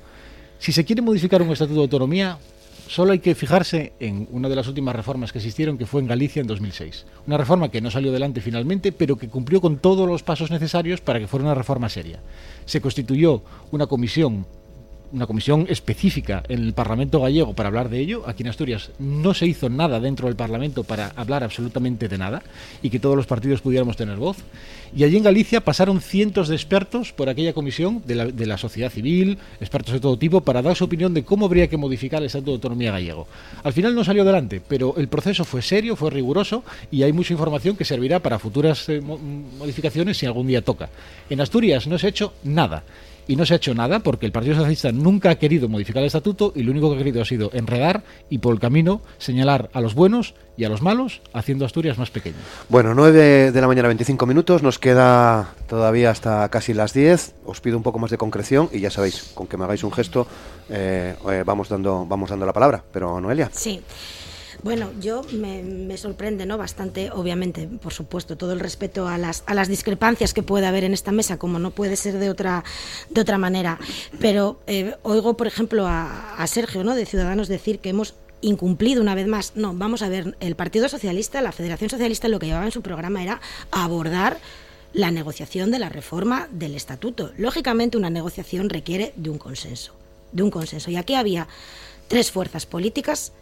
[0.58, 2.38] Si se quiere modificar un estatuto de autonomía,
[2.92, 6.06] Solo hay que fijarse en una de las últimas reformas que existieron, que fue en
[6.06, 7.06] Galicia en 2006.
[7.26, 11.00] Una reforma que no salió adelante finalmente, pero que cumplió con todos los pasos necesarios
[11.00, 12.20] para que fuera una reforma seria.
[12.66, 14.46] Se constituyó una comisión
[15.12, 18.24] una comisión específica en el Parlamento gallego para hablar de ello.
[18.26, 22.42] Aquí en Asturias no se hizo nada dentro del Parlamento para hablar absolutamente de nada
[22.82, 24.38] y que todos los partidos pudiéramos tener voz.
[24.94, 28.58] Y allí en Galicia pasaron cientos de expertos por aquella comisión de la, de la
[28.58, 32.20] sociedad civil, expertos de todo tipo, para dar su opinión de cómo habría que modificar
[32.20, 33.26] el Estatuto de Autonomía gallego.
[33.64, 37.32] Al final no salió adelante, pero el proceso fue serio, fue riguroso y hay mucha
[37.32, 40.90] información que servirá para futuras eh, modificaciones si algún día toca.
[41.30, 42.82] En Asturias no se ha hecho nada
[43.26, 46.06] y no se ha hecho nada porque el Partido Socialista nunca ha querido modificar el
[46.06, 49.70] estatuto y lo único que ha querido ha sido enredar y por el camino señalar
[49.72, 52.36] a los buenos y a los malos, haciendo Asturias más pequeño.
[52.68, 57.34] Bueno, 9 de la mañana, 25 minutos, nos queda todavía hasta casi las 10.
[57.46, 59.92] Os pido un poco más de concreción y ya sabéis, con que me hagáis un
[59.92, 60.26] gesto,
[60.68, 62.84] eh, eh, vamos, dando, vamos dando la palabra.
[62.92, 63.50] Pero, Noelia.
[63.52, 63.80] Sí.
[64.62, 66.56] Bueno, yo me, sorprende, ¿no?
[66.56, 70.84] Bastante, obviamente, por supuesto, todo el respeto a las, a las discrepancias que puede haber
[70.84, 72.62] en esta mesa, como no puede ser de otra,
[73.10, 73.78] de otra manera.
[74.20, 76.94] Pero eh, oigo, por ejemplo, a, a Sergio, ¿no?
[76.94, 79.52] De Ciudadanos decir que hemos incumplido una vez más.
[79.56, 82.82] No, vamos a ver, el Partido Socialista, la Federación Socialista, lo que llevaba en su
[82.82, 83.40] programa era
[83.72, 84.38] abordar
[84.92, 87.32] la negociación de la reforma del estatuto.
[87.36, 89.92] Lógicamente, una negociación requiere de un consenso,
[90.32, 90.90] de un consenso.
[90.90, 91.48] Y aquí había
[92.08, 93.32] tres fuerzas políticas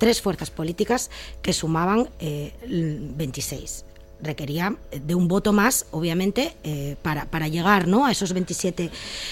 [0.00, 1.10] tres fuerzas políticas
[1.42, 3.84] que sumaban 26
[4.22, 6.54] requería de un voto más, obviamente,
[7.00, 8.04] para, para, llegar ¿no?
[8.04, 8.90] a esos 27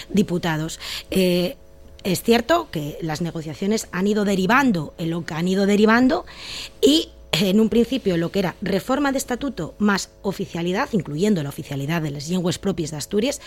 [0.08, 0.78] diputados.
[1.10, 6.24] es cierto que las negociaciones han ido derivando en lo que han ido derivando
[6.80, 12.02] y en un principio lo que era reforma de estatuto más oficialidad, incluyendo la oficialidad
[12.02, 13.40] de las lenguas propias de Asturias,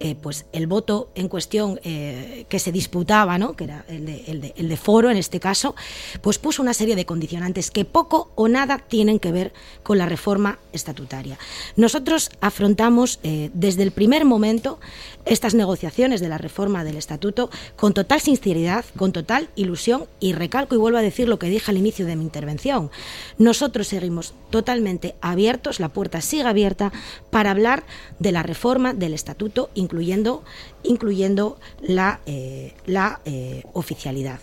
[0.00, 3.54] eh, pues el voto en cuestión eh, que se disputaba, ¿no?
[3.54, 5.74] que era el de, foro en este caso,
[6.20, 10.06] pues puso una serie de condicionantes que poco o nada tienen que ver con la
[10.06, 11.38] reforma estatutaria.
[11.76, 14.80] Nosotros afrontamos eh, desde el primer momento
[15.24, 20.74] estas negociaciones de la reforma del estatuto con total sinceridad, con total ilusión y recalco
[20.74, 22.90] y vuelvo a decir lo que dije al inicio de mi intervención.
[23.38, 26.92] Nosotros seguimos totalmente abiertos, la puerta sigue abierta
[27.30, 27.84] para hablar
[28.18, 30.44] de la reforma del estatuto, incluyendo,
[30.82, 34.40] incluyendo la, eh, la eh, oficialidad.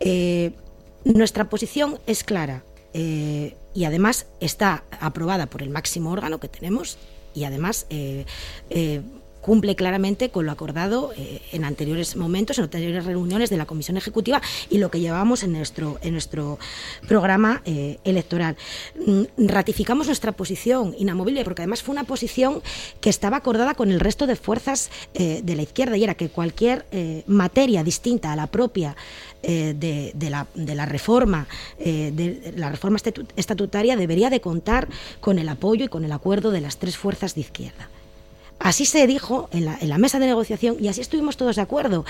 [0.00, 0.52] Eh,
[1.04, 2.62] nuestra posición es clara
[2.94, 6.96] y además está aprobada por el máximo órgano que tenemos
[7.34, 7.84] y además
[9.46, 13.96] cumple claramente con lo acordado eh, en anteriores momentos, en anteriores reuniones de la Comisión
[13.96, 16.58] Ejecutiva y lo que llevábamos en nuestro, en nuestro
[17.06, 18.56] programa eh, electoral.
[19.06, 22.60] Mm, ratificamos nuestra posición inamovible porque además fue una posición
[23.00, 26.28] que estaba acordada con el resto de fuerzas eh, de la izquierda y era que
[26.28, 26.84] cualquier
[27.26, 28.96] materia distinta a la propia
[29.42, 31.46] de, la, de, la, reforma
[31.78, 32.98] de la reforma
[33.36, 34.88] estatutaria debería de contar
[35.20, 37.88] con el apoyo y con el acuerdo de las tres fuerzas de izquierda.
[38.58, 42.04] Así se dijo en la, mesa de negociación y así estuvimos todos de acuerdo.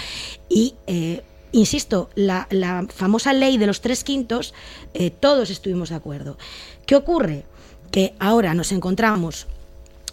[0.49, 2.47] Y eh, insisto, la,
[2.95, 4.55] famosa ley de los tres quintos,
[4.95, 6.39] eh, todos estuvimos de acuerdo.
[6.87, 7.45] ¿Qué ocurre?
[7.91, 9.47] Que ahora nos encontramos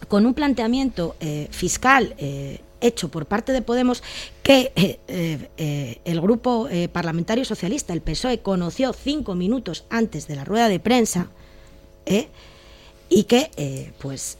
[0.07, 2.15] con un planteamiento eh, fiscal
[2.81, 4.03] hecho por parte de Podemos
[4.41, 4.99] que
[6.03, 11.29] el grupo parlamentario socialista, el PSOE, conoció cinco minutos antes de la rueda de prensa
[13.07, 14.37] y que, pues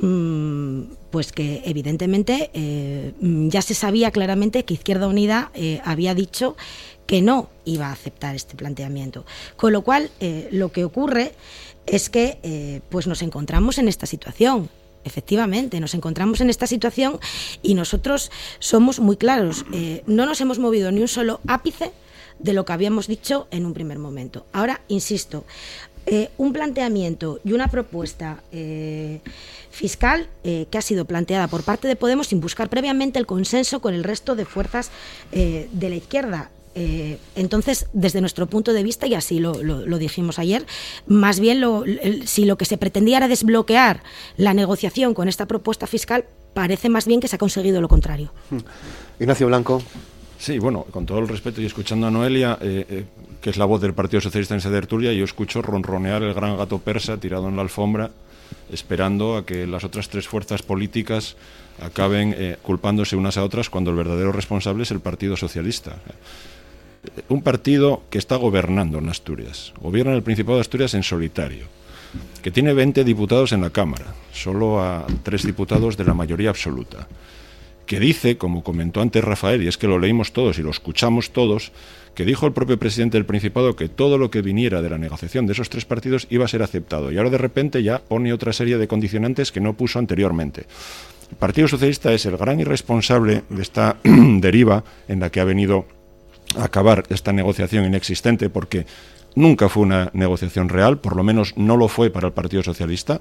[0.00, 6.56] pues que evidentemente eh, ya se sabía claramente que Izquierda Unida eh, había dicho
[7.06, 9.26] que no iba a aceptar este planteamiento.
[9.56, 11.34] Con lo cual, eh, lo que ocurre
[11.86, 14.70] es que pues nos encontramos en esta situación.
[15.02, 17.18] Efectivamente, nos encontramos en esta situación
[17.62, 19.64] y nosotros somos muy claros.
[20.06, 21.90] no nos hemos movido ni un solo ápice
[22.40, 24.46] de lo que habíamos dicho en un primer momento.
[24.52, 25.44] Ahora, insisto,
[26.38, 28.42] un planteamiento y una propuesta
[29.70, 33.80] fiscal eh, que ha sido planteada por parte de Podemos sin buscar previamente el consenso
[33.80, 34.90] con el resto de fuerzas
[35.32, 36.50] eh, de la izquierda.
[36.74, 39.54] Eh, entonces, desde nuestro punto de vista, y así lo,
[39.98, 40.66] dijimos ayer,
[41.06, 41.84] más bien lo,
[42.26, 44.02] si lo que se pretendía era desbloquear
[44.36, 48.32] la negociación con esta propuesta fiscal, parece más bien que se ha conseguido lo contrario.
[48.50, 48.58] Hmm.
[49.18, 49.82] Ignacio Blanco.
[50.40, 53.92] Sí, bueno, con todo el respeto y escuchando a Noelia, que es la voz del
[53.92, 57.62] Partido Socialista en esa tertulia, yo escucho ronronear el gran gato persa tirado en la
[57.62, 58.10] alfombra
[58.72, 61.36] esperando a que las otras tres fuerzas políticas
[61.80, 65.96] acaben eh, culpándose unas a otras cuando el verdadero responsable es el Partido Socialista.
[67.28, 71.64] Un partido que está gobernando en Asturias, gobierna el Principado de Asturias en solitario,
[72.42, 77.08] que tiene 20 diputados en la Cámara, solo a tres diputados de la mayoría absoluta,
[77.90, 81.32] que dice, como comentó antes Rafael, y es que lo leímos todos y lo escuchamos
[81.32, 81.72] todos,
[82.14, 85.44] que dijo el propio presidente del Principado que todo lo que viniera de la negociación
[85.44, 87.10] de esos tres partidos iba a ser aceptado.
[87.10, 90.66] Y ahora de repente ya pone otra serie de condicionantes que no puso anteriormente.
[91.32, 95.84] El Partido Socialista es el gran irresponsable de esta deriva en la que ha venido
[96.56, 98.86] a acabar esta negociación inexistente porque
[99.34, 103.20] Nunca fue una negociación real, por lo menos no lo fue para el Partido Socialista.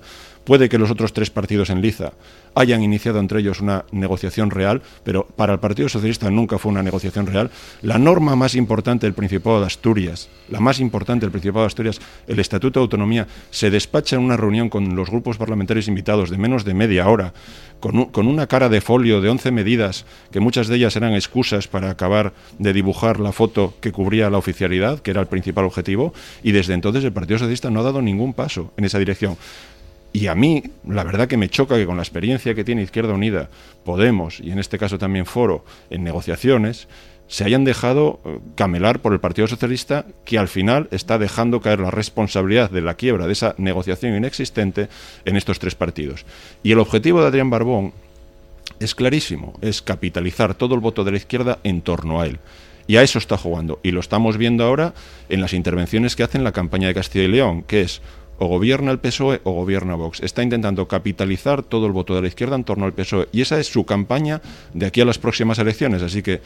[0.50, 2.14] Puede que los otros tres partidos en Liza
[2.56, 6.82] hayan iniciado entre ellos una negociación real, pero para el Partido Socialista nunca fue una
[6.82, 7.52] negociación real.
[7.84, 12.02] La norma más importante del Principado de Asturias, la más importante del Principado de Asturias,
[12.26, 16.40] el Estatuto de Autonomía, se despacha en una reunión con los grupos parlamentarios invitados de
[16.40, 17.32] menos de media hora,
[17.80, 21.92] con, una cara de folio de 11 medidas, que muchas de ellas eran excusas para
[21.92, 26.54] acabar de dibujar la foto que cubría la oficialidad, que era el principal objetivo, y
[26.54, 29.38] desde entonces el Partido Socialista no ha dado ningún paso en esa dirección.
[30.12, 33.14] Y a mí, la verdad que me choca que con la experiencia que tiene Izquierda
[33.14, 33.50] Unida,
[33.84, 36.88] Podemos y en este caso también Foro en negociaciones,
[37.28, 41.80] se hayan dejado eh, camelar por el Partido Socialista, que al final está dejando caer
[41.80, 44.90] la responsabilidad de la quiebra de esa negociación inexistente
[45.26, 46.26] en estos tres partidos.
[46.64, 47.94] Y el objetivo de Adrián Barbón
[48.80, 52.40] es clarísimo, es capitalizar todo el voto de la izquierda en torno a él.
[52.88, 53.80] Y a eso está jugando.
[53.84, 54.96] Y lo estamos viendo ahora
[55.30, 58.02] en las intervenciones que hace en la campaña de Castilla y León, que es
[58.40, 60.22] o gobierna el PSOE o gobierna Vox.
[60.22, 63.28] Está intentando capitalizar todo el voto de la izquierda en torno al PSOE.
[63.32, 64.42] Y esa es su campaña
[64.74, 66.02] de aquí a las próximas elecciones.
[66.02, 66.42] Así que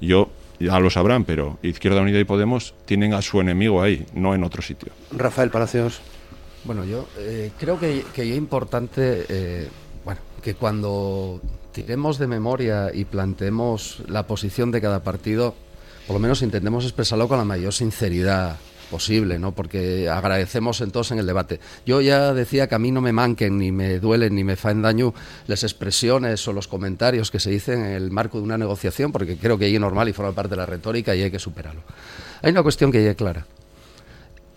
[0.00, 0.30] yo
[0.60, 4.44] ya lo sabrán, pero Izquierda Unida y Podemos tienen a su enemigo ahí, no en
[4.44, 4.92] otro sitio.
[5.10, 6.00] Rafael Palacios.
[6.64, 9.68] Bueno, yo eh, creo que, que es importante eh,
[10.04, 11.40] bueno, que cuando
[11.72, 15.54] tiremos de memoria y planteemos la posición de cada partido,
[16.06, 18.56] por lo menos intentemos expresarlo con la mayor sinceridad
[18.90, 19.52] posible, ¿no?
[19.52, 21.60] Porque agradecemos entonces en el debate.
[21.86, 24.82] Yo ya decía que a mí no me manquen, ni me duelen, ni me faen
[24.82, 25.14] daño
[25.46, 29.36] las expresiones o los comentarios que se dicen en el marco de una negociación, porque
[29.36, 31.82] creo que es normal y forma parte de la retórica y hay que superarlo.
[32.42, 33.46] Hay una cuestión que ya es clara.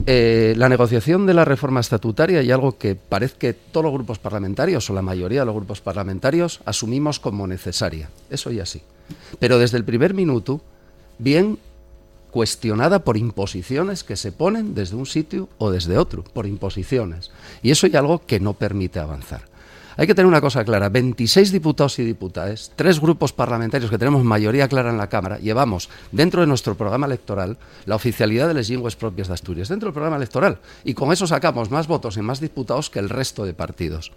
[0.07, 4.17] Eh, la negociación de la reforma estatutaria y algo que parece que todos los grupos
[4.17, 8.09] parlamentarios o la mayoría de los grupos parlamentarios asumimos como necesaria.
[8.29, 8.81] Eso ya sí.
[9.39, 10.61] Pero desde el primer minuto,
[11.19, 11.59] bien
[12.31, 17.31] cuestionada por imposiciones que se ponen desde un sitio o desde otro, por imposiciones.
[17.61, 19.51] Y eso es algo que no permite avanzar.
[19.97, 24.23] Hay que tener una cosa clara, 26 diputados y diputadas, tres grupos parlamentarios que tenemos
[24.23, 28.69] mayoría clara en la Cámara, llevamos dentro de nuestro programa electoral la oficialidad de las
[28.69, 32.21] lenguas propias de Asturias, dentro del programa electoral, y con eso sacamos más votos y
[32.21, 34.13] más diputados que el resto de partidos.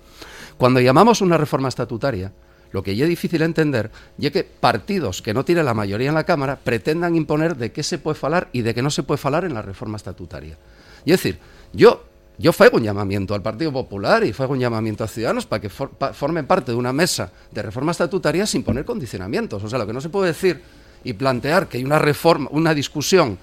[0.56, 2.32] Cuando llamamos una reforma estatutaria,
[2.74, 6.14] lo que ya es difícil entender es que partidos que no tienen la mayoría en
[6.16, 9.18] la Cámara pretendan imponer de qué se puede falar y de qué no se puede
[9.18, 10.58] falar en la reforma estatutaria.
[11.04, 11.38] Y es decir,
[11.72, 12.02] yo
[12.36, 16.48] yo un llamamiento al Partido Popular y fuego un llamamiento a Ciudadanos para que formen
[16.48, 19.62] parte de una mesa de reforma estatutaria sin poner condicionamientos.
[19.62, 20.60] O sea, lo que no se puede decir
[21.04, 23.38] y plantear que hay una reforma, una discusión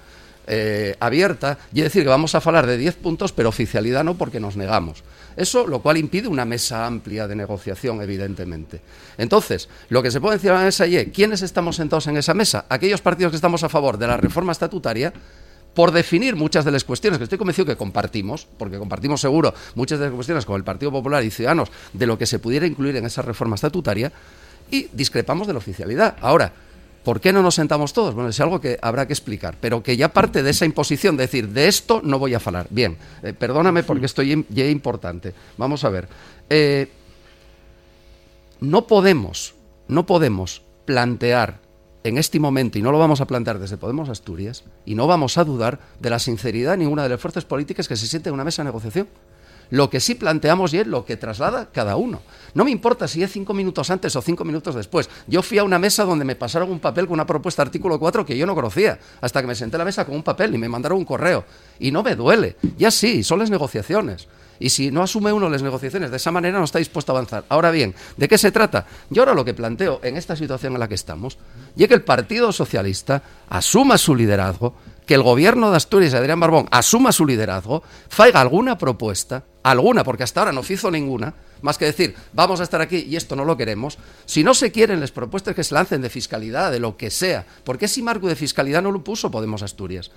[0.46, 4.40] eh, abierta y decir que vamos a hablar de 10 puntos, pero oficialidad no porque
[4.40, 5.02] nos negamos.
[5.36, 8.80] Eso lo cual impide una mesa amplia de negociación, evidentemente.
[9.18, 12.34] Entonces, lo que se puede decir en la mesa es, ¿quiénes estamos sentados en esa
[12.34, 12.66] mesa?
[12.68, 15.12] Aquellos partidos que estamos a favor de la reforma estatutaria,
[15.74, 19.98] por definir muchas de las cuestiones que estoy convencido que compartimos, porque compartimos seguro muchas
[19.98, 22.96] de las cuestiones con el Partido Popular y Ciudadanos de lo que se pudiera incluir
[22.96, 24.12] en esa reforma estatutaria,
[24.70, 26.16] y discrepamos de la oficialidad.
[26.20, 26.52] Ahora,
[27.04, 28.14] ¿Por qué no nos sentamos todos?
[28.14, 31.24] Bueno, es algo que habrá que explicar, pero que ya parte de esa imposición de
[31.24, 32.66] decir, de esto no voy a hablar.
[32.70, 35.34] Bien, eh, perdóname porque esto ya es importante.
[35.56, 36.08] Vamos a ver.
[36.48, 36.88] Eh,
[38.60, 39.54] no podemos,
[39.88, 41.60] no podemos plantear
[42.04, 45.38] en este momento, y no lo vamos a plantear desde Podemos Asturias, y no vamos
[45.38, 48.34] a dudar de la sinceridad de ninguna de las fuerzas políticas que se sienten en
[48.34, 49.08] una mesa de negociación.
[49.72, 52.20] Lo que sí planteamos y es lo que traslada cada uno.
[52.52, 55.08] No me importa si es cinco minutos antes o cinco minutos después.
[55.26, 58.26] Yo fui a una mesa donde me pasaron un papel con una propuesta artículo 4
[58.26, 60.58] que yo no conocía, hasta que me senté a la mesa con un papel y
[60.58, 61.46] me mandaron un correo.
[61.78, 62.56] Y no me duele.
[62.76, 64.28] Ya sí, son las negociaciones.
[64.58, 67.46] Y si no asume uno las negociaciones de esa manera, no está dispuesto a avanzar.
[67.48, 68.84] Ahora bien, ¿de qué se trata?
[69.08, 71.38] Yo ahora lo que planteo en esta situación en la que estamos,
[71.76, 74.74] y que el Partido Socialista asuma su liderazgo,
[75.06, 80.22] que el gobierno de Asturias Adrián Barbón asuma su liderazgo, faiga alguna propuesta, alguna, porque
[80.22, 83.44] hasta ahora no hizo ninguna, más que decir, vamos a estar aquí y esto no
[83.44, 86.96] lo queremos, si no se quieren las propuestas que se lancen de fiscalidad, de lo
[86.96, 90.10] que sea, porque ese marco de fiscalidad no lo puso Podemos Asturias.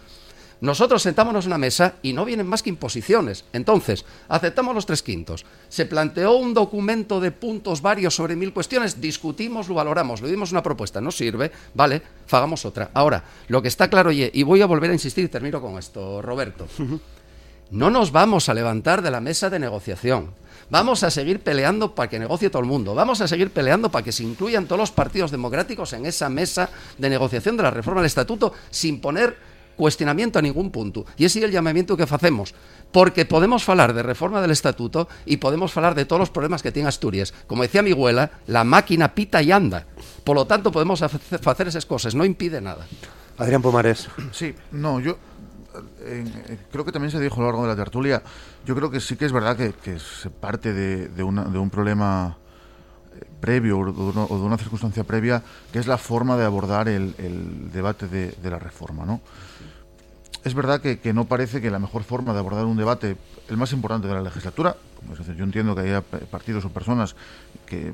[0.61, 3.43] Nosotros sentámonos en una mesa y no vienen más que imposiciones.
[3.51, 5.45] Entonces, aceptamos los tres quintos.
[5.67, 10.51] Se planteó un documento de puntos varios sobre mil cuestiones, discutimos, lo valoramos, le dimos
[10.53, 12.89] una propuesta, no sirve, vale, hagamos otra.
[12.93, 16.21] Ahora, lo que está claro, y voy a volver a insistir y termino con esto,
[16.21, 16.67] Roberto.
[17.71, 20.31] No nos vamos a levantar de la mesa de negociación.
[20.69, 22.95] Vamos a seguir peleando para que negocie todo el mundo.
[22.95, 26.69] Vamos a seguir peleando para que se incluyan todos los partidos democráticos en esa mesa
[26.97, 29.37] de negociación de la reforma del estatuto sin poner
[29.75, 31.05] cuestionamiento a ningún punto.
[31.17, 32.53] Y ese es el llamamiento que hacemos.
[32.91, 36.71] Porque podemos hablar de reforma del estatuto y podemos hablar de todos los problemas que
[36.71, 37.33] tiene Asturias.
[37.45, 39.85] Como decía mi abuela, la máquina pita y anda.
[40.23, 42.87] Por lo tanto, podemos hacer esas cosas, no impide nada.
[43.37, 44.07] Adrián Pomares.
[44.31, 45.17] Sí, no, yo
[46.01, 48.21] eh, creo que también se dijo a lo largo de la tertulia,
[48.65, 52.37] yo creo que sí que es verdad que, se parte de, de, un problema
[53.15, 57.13] eh, previo o de, una, circunstancia previa, que es la forma de abordar el,
[57.71, 59.05] debate de, de, la reforma.
[59.05, 59.21] ¿no?
[60.45, 63.17] es verdad que, no parece que la mejor forma de abordar un debate,
[63.49, 64.75] el más importante de la legislatura,
[65.35, 67.15] yo entiendo que haya partidos o personas
[67.65, 67.93] que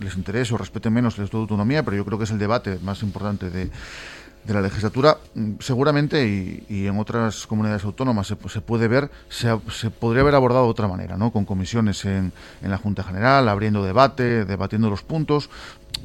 [0.00, 3.02] les interese o respeten menos la autonomía, pero yo creo que es el debate más
[3.02, 3.68] importante de,
[4.52, 5.16] la legislatura,
[5.60, 6.26] seguramente
[6.68, 9.56] y, en otras comunidades autónomas se, puede ver, se,
[9.90, 11.32] podría haber abordado de otra manera, ¿no?
[11.32, 15.48] con comisiones en, en, la Junta General, abriendo debate, debatiendo los puntos.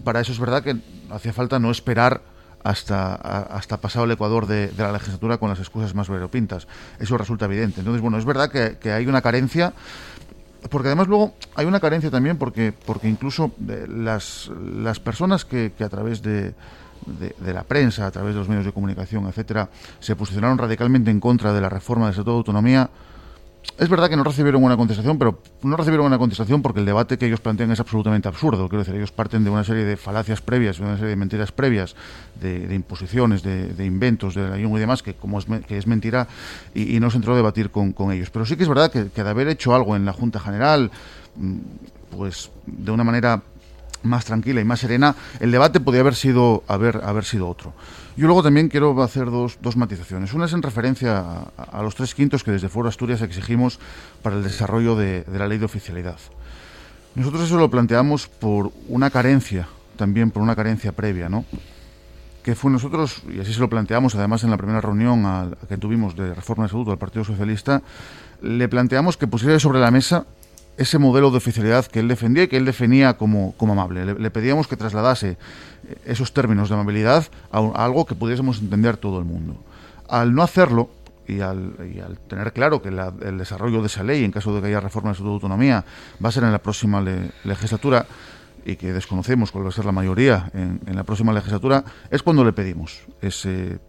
[0.06, 0.78] Para eso es verdad que
[1.12, 2.21] hacía falta no esperar
[2.63, 6.67] hasta, hasta pasado el Ecuador de, la legislatura con las excusas más veropintas.
[6.99, 7.82] Eso resulta evidente.
[7.82, 9.73] Entonces, bueno, es verdad que, hay una carencia,
[10.69, 13.52] porque además luego hay una carencia también porque, porque incluso
[13.88, 16.54] las, las personas que, a través de,
[17.05, 19.69] de, la prensa, a través de los medios de comunicación, etcétera,
[19.99, 22.89] se posicionaron radicalmente en contra de la reforma del Estatuto de Autonomía,
[23.78, 27.17] es verdad que no recibieron una contestación, pero no recibieron una contestación porque el debate
[27.17, 28.67] que ellos plantean es absolutamente absurdo.
[28.67, 31.51] Quiero decir, ellos parten de una serie de falacias previas, de una serie de mentiras
[31.51, 31.95] previas,
[32.41, 36.28] de, imposiciones, de, inventos, de la y demás, que como es, que es mentira,
[36.74, 38.30] y, no se entró a debatir con, ellos.
[38.32, 40.91] Pero sí que es verdad que, que de haber hecho algo en la Junta General,
[41.38, 41.57] mm,
[42.17, 43.41] pues de una manera
[44.04, 47.74] más tranquila y más serena, el debate podría haber sido, haber, haber sido otro.
[48.20, 50.34] Yo luego también quiero hacer dos, dos matizaciones.
[50.34, 51.24] Una es en referencia
[51.56, 53.80] a, los tres quintos que desde Foro Asturias exigimos
[54.22, 56.18] para el desarrollo de, la ley de oficialidad.
[57.16, 61.45] Nosotros eso lo planteamos por una carencia, también por una carencia previa, ¿no?
[62.43, 66.14] Que fue nosotros, y así se lo planteamos además en la primera reunión que tuvimos
[66.16, 67.82] de reforma de estatuto al Partido Socialista,
[68.41, 70.26] le planteamos que pusiera sobre la mesa
[70.80, 74.15] ese modelo de oficialidad que él defendía y que él definía como, como amable.
[74.17, 75.38] Le, pedíamos que trasladase
[76.05, 79.57] esos términos de amabilidad a, algo que pudiésemos entender todo el mundo.
[80.07, 80.89] Al no hacerlo,
[81.27, 81.75] y al,
[82.27, 85.17] tener claro que el desarrollo de esa ley, en caso de que haya reforma de
[85.17, 85.84] su autonomía,
[86.23, 87.03] va a ser en la próxima
[87.43, 88.07] legislatura,
[88.65, 92.43] y que desconocemos cuál va a ser la mayoría en, la próxima legislatura, es cuando
[92.45, 93.80] le pedimos ese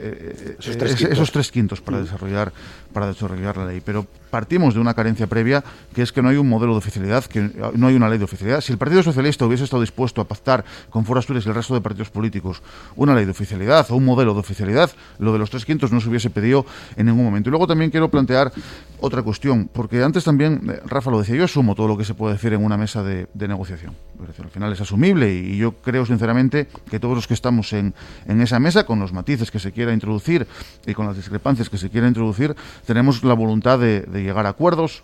[0.00, 2.02] eh, esos, tres quintos para mm.
[2.02, 2.52] desarrollar
[2.92, 3.80] para desarrollar la ley.
[3.84, 5.62] Pero partimos de una carencia previa,
[5.94, 8.24] que es que no hay un modelo de oficialidad, que no hay una ley de
[8.24, 8.60] oficialidad.
[8.60, 11.74] Si el Partido Socialista hubiese estado dispuesto a pactar con Foro Asturias y el resto
[11.74, 12.62] de partidos políticos
[12.96, 16.00] una ley de oficialidad o un modelo de oficialidad, lo de los tres quintos no
[16.00, 17.48] se hubiese pedido en ningún momento.
[17.48, 18.52] Y luego también quiero plantear
[19.00, 22.14] otra cuestión, porque antes también, eh, Rafa lo decía, yo asumo todo lo que se
[22.14, 23.94] puede decir en una mesa de, negociación.
[24.20, 27.94] al final es asumible y yo creo sinceramente que todos los que estamos en,
[28.26, 30.46] en esa mesa, con los matices que se quiera introducir
[30.86, 32.54] y con las discrepancias que se quiera introducir,
[32.86, 35.02] tenemos la voluntad de, llegar a acuerdos,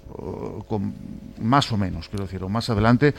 [0.68, 0.94] con
[1.40, 3.14] más o menos, quiero decir, o más adelante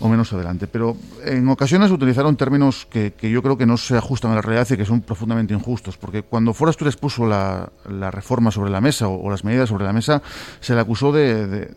[0.00, 0.66] o menos adelante.
[0.66, 4.66] Pero en ocasiones utilizaron términos que, yo creo que no se ajustan a la realidad
[4.70, 9.08] y que son profundamente injustos, porque cuando Forastur puso la, la reforma sobre la mesa
[9.08, 10.22] o, las medidas sobre la mesa,
[10.60, 11.70] se le acusó de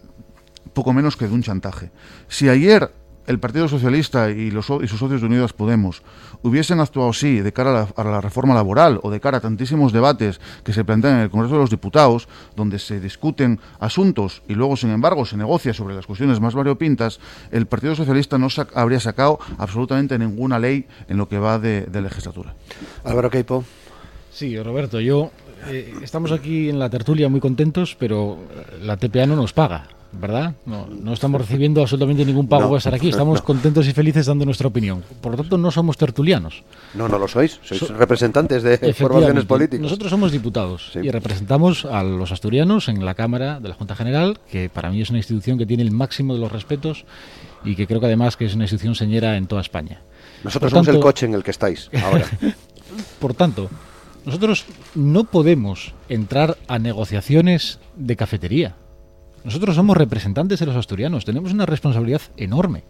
[0.73, 1.91] poco menos que de un chantaje.
[2.27, 2.91] Si ayer
[3.27, 6.01] el Partido Socialista y, los, y sus socios de Unidas Podemos
[6.41, 10.39] hubiesen actuado así de cara a la, reforma laboral o de cara a tantísimos debates
[10.63, 14.75] que se plantean en el Congreso de los Diputados, donde se discuten asuntos y luego,
[14.75, 17.19] sin embargo, se negocia sobre las cuestiones más variopintas,
[17.51, 22.53] el Partido Socialista no habría sacado absolutamente ninguna ley en lo que va de, legislatura.
[23.05, 23.63] Álvaro Queipo.
[24.31, 25.31] Sí, Roberto, yo
[25.67, 28.39] eh, estamos aquí en la tertulia muy contentos, pero
[28.81, 29.87] la TPA no nos paga.
[30.19, 30.53] ¿Verdad?
[30.65, 33.09] No, no estamos recibiendo absolutamente ningún pago por estar aquí.
[33.09, 35.03] Estamos contentos y felices dando nuestra opinión.
[35.21, 36.63] Por lo tanto, no somos tertulianos.
[36.93, 37.59] No, no lo sois.
[37.63, 39.81] Sois representantes de formaciones políticas.
[39.81, 44.39] Nosotros somos diputados y representamos a los asturianos en la Cámara de la Junta General,
[44.51, 47.05] que para mí es una institución que tiene el máximo de los respetos
[47.65, 50.01] y que creo que además que es una institución señera en toda España.
[50.43, 52.25] Nosotros somos el coche en el que estáis ahora.
[53.19, 53.69] por tanto,
[54.25, 58.75] nosotros no podemos entrar a negociaciones de cafetería
[59.43, 62.83] nosotros somos representantes de los asturianos, tenemos una responsabilidad enorme.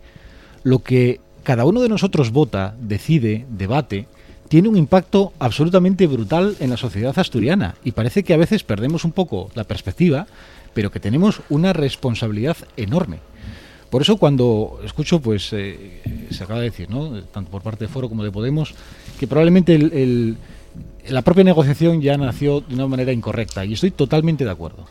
[0.64, 4.08] Lo que cada uno de nosotros vota, decide, debate,
[4.47, 9.04] tiene un impacto absolutamente brutal en la sociedad asturiana y parece que a veces perdemos
[9.04, 10.28] un poco la perspectiva,
[10.74, 13.20] pero que tenemos una responsabilidad enorme.
[13.89, 16.01] Por eso cuando escucho, pues eh,
[16.32, 17.22] se acaba de decir, ¿no?
[17.26, 18.74] tanto por parte de Foro como de Podemos,
[19.20, 20.38] que probablemente el
[21.10, 24.86] la propia negociación ya nació de una manera incorrecta y estoy totalmente de acuerdo.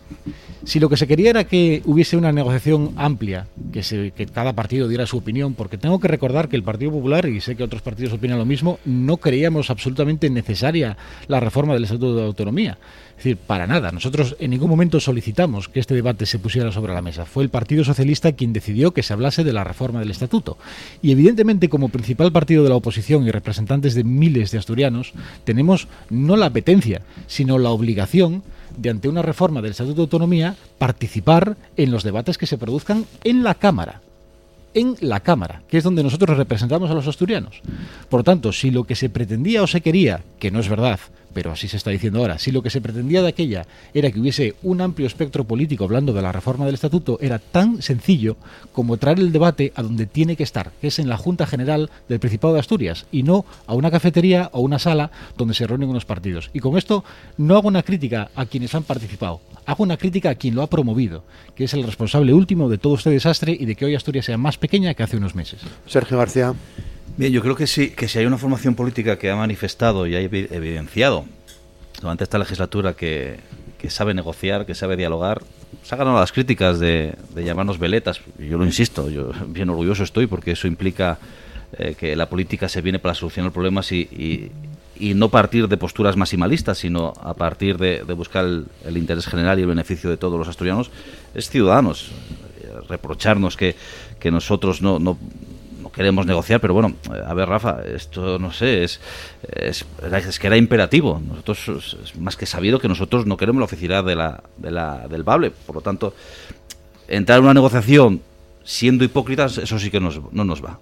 [0.65, 4.53] Si lo que se quería era que hubiese una negociación amplia, que, se, que cada
[4.53, 7.65] partido diera su opinión, porque tengo que recordar que el Partido Popular, y sé que
[7.65, 10.97] otros partidos opinan lo mismo, no creíamos absolutamente necesaria
[11.27, 12.79] la reforma del Estatuto de Autonomía.
[13.11, 13.93] Es decir, para nada.
[13.93, 17.25] Nosotros en ningún momento solicitamos que este debate se pusiera sobre la mesa.
[17.25, 20.59] Fue el Partido Socialista quien decidió que se hablase de la reforma del Estatuto.
[21.03, 25.13] Y evidentemente, como principal partido de la oposición y representantes de miles de asturianos,
[25.45, 28.43] tenemos no la apetencia, sino la obligación
[28.77, 33.07] de, ante una reforma del Estatuto de Autonomía, participar en los debates que se produzcan
[33.25, 34.01] en la Cámara
[34.75, 37.61] en la Cámara, que es donde nosotros representamos a los asturianos.
[38.09, 40.99] Por tanto, si lo que se pretendía o se quería, que no es verdad,
[41.33, 44.21] pero así se está diciendo ahora, si lo que se pretendía de aquella era que
[44.21, 48.37] hubiese un amplio espectro político hablando de la reforma del estatuto, era tan sencillo
[48.73, 51.91] como traer el debate a donde tiene que estar, que es en la Junta General
[52.09, 55.89] del Principado de Asturias, y no a una cafetería o una sala donde se reúnen
[55.89, 56.51] unos partidos.
[56.53, 57.05] Y con esto
[57.37, 60.71] no hago una crítica a quienes han participado, hago una crítica a quien lo ha
[60.71, 61.25] promovido,
[61.55, 64.39] que es el responsable último de todo este desastre y de que hoy Asturias sea
[64.39, 65.61] más pequeña que hace unos meses.
[65.87, 66.55] Sergio García.
[67.17, 70.15] Bien, yo creo que sí, que si hay una formación política que ha manifestado y
[70.15, 71.25] ha evidenciado
[72.01, 73.39] durante esta legislatura que,
[73.89, 75.43] sabe negociar, que sabe dialogar,
[75.83, 78.21] se ha ganado las críticas de, llamarnos veletas.
[78.39, 81.19] Yo lo insisto, yo bien orgulloso estoy porque eso implica
[81.79, 84.51] eh, que la política se viene para solucionar problemas y,
[85.03, 89.63] y no partir de posturas maximalistas, sino a partir de, buscar el, interés general y
[89.63, 90.91] el beneficio de todos los asturianos,
[91.35, 92.13] es ciudadanos.
[92.89, 93.75] Reprocharnos que,
[94.21, 95.19] que nosotros no, no,
[95.93, 96.95] queremos negociar, pero bueno,
[97.27, 99.01] a ver, Rafa, esto no sé, es,
[99.55, 99.85] es,
[100.39, 101.21] que era imperativo.
[101.27, 105.07] Nosotros, es más que sabido que nosotros no queremos la oficialidad de la, de la,
[105.09, 105.51] del Bable.
[105.51, 106.15] Por lo tanto,
[107.09, 108.21] entrar en una negociación
[108.65, 110.79] siendo hipócritas, eso sí que nos, no nos va.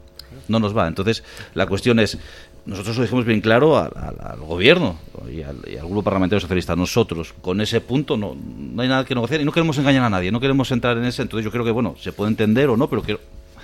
[0.48, 0.86] No nos va.
[0.86, 1.22] Entonces,
[1.54, 2.18] la cuestión es,
[2.66, 4.96] nosotros lo dijimos bien claro al, gobierno
[5.32, 5.56] y al,
[5.86, 6.76] grupo parlamentario socialista.
[6.76, 10.10] Nosotros, con ese punto, no, no hay nada que negociar y no queremos engañar a
[10.10, 11.22] nadie, no queremos entrar en ese.
[11.22, 13.18] Entonces, yo creo que, bueno, se puede entender o no, pero que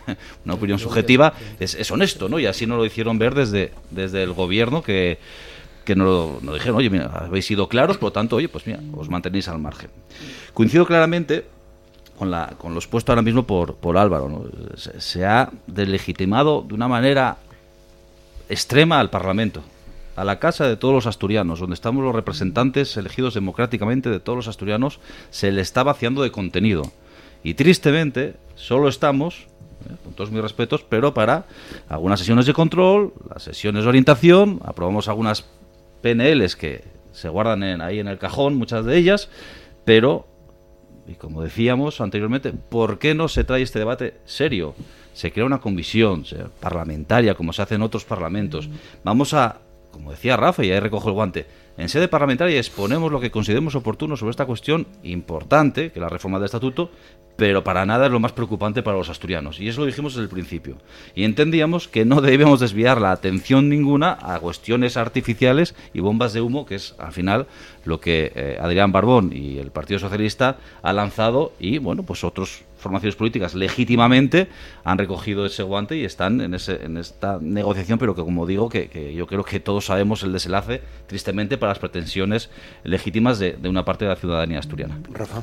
[0.44, 2.38] una opinión subjetiva es, honesto, ¿no?
[2.38, 5.18] Y así nos lo hicieron ver desde, desde el gobierno que
[5.86, 8.80] que nos, nos dijeron, oye, mira, habéis sido claros, por lo tanto, oye, pues mira,
[8.92, 9.88] os mantenéis al margen.
[10.52, 11.46] Coincido claramente
[12.18, 14.28] con, la, con los puestos ahora mismo por, por Álvaro.
[14.28, 14.44] ¿no?
[14.76, 17.38] Se, ha delegitimado de una manera
[18.48, 19.62] extrema al Parlamento,
[20.16, 24.36] a la casa de todos los asturianos, donde estamos los representantes elegidos democráticamente de todos
[24.36, 24.98] los asturianos,
[25.30, 26.82] se le está vaciando de contenido.
[27.44, 29.46] Y tristemente, solo estamos,
[29.88, 31.46] eh, con todos mis respetos, pero para
[31.88, 35.44] algunas sesiones de control, las sesiones de orientación, aprobamos algunas
[36.02, 39.28] PNLs que se guardan ahí en el cajón, muchas de ellas,
[39.84, 40.26] pero
[41.08, 44.74] y como decíamos anteriormente, ¿por qué no se trae este debate serio?
[45.14, 46.24] Se crea una comisión
[46.60, 48.68] parlamentaria, como se hace en otros parlamentos.
[49.04, 49.60] Vamos a,
[49.92, 51.46] como decía Rafa, y ahí recojo el guante,
[51.78, 56.38] en sede parlamentaria exponemos lo que consideremos oportuno sobre esta cuestión importante, que la reforma
[56.38, 56.90] del estatuto,
[57.37, 59.61] pero para nada es lo más preocupante para los asturianos.
[59.61, 60.78] Y eso lo dijimos desde el principio.
[61.14, 66.41] Y entendíamos que no debíamos desviar la atención ninguna a cuestiones artificiales y bombas de
[66.41, 67.47] humo, que es al final
[67.84, 72.64] lo que eh, Adrián Barbón y el Partido Socialista ha lanzado y, bueno, pues otros
[72.78, 74.49] formaciones políticas legítimamente
[74.84, 78.68] han recogido ese guante y están en, ese, en esta negociación, pero que como digo,
[78.68, 82.51] que, yo creo que todos sabemos el desenlace, tristemente, para las pretensiones
[82.84, 84.99] legítimas de, de una parte de la ciudadanía asturiana.
[85.11, 85.43] Rafa.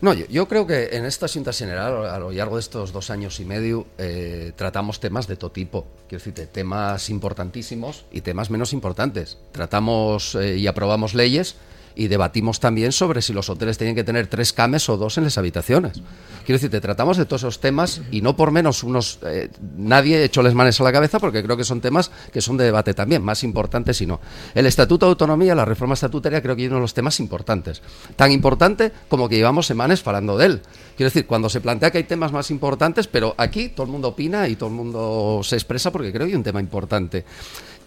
[0.00, 3.40] No, yo, creo que en esta Junta General, a lo largo de estos dos años
[3.40, 5.86] y medio, eh, tratamos temas de todo tipo.
[6.08, 9.38] Quiero decirte, temas importantísimos y temas menos importantes.
[9.52, 11.56] Tratamos eh, y aprobamos leyes
[11.96, 15.24] y debatimos también sobre si los hoteles tienen que tener tres cames o dos en
[15.24, 16.02] las habitaciones.
[16.44, 19.18] Quiero decir, te tratamos de todos esos temas y no por menos unos.
[19.26, 22.56] Eh, nadie echó las manos a la cabeza porque creo que son temas que son
[22.56, 24.20] de debate también, más importantes si no.
[24.54, 27.82] El Estatuto de Autonomía, la reforma estatutaria, creo que es uno de los temas importantes.
[28.14, 30.62] Tan importante como que llevamos semanas hablando de él.
[30.96, 34.08] Quiero decir, cuando se plantea que hay temas más importantes, pero aquí todo el mundo
[34.08, 37.24] opina y todo el mundo se expresa porque creo que hay un tema importante.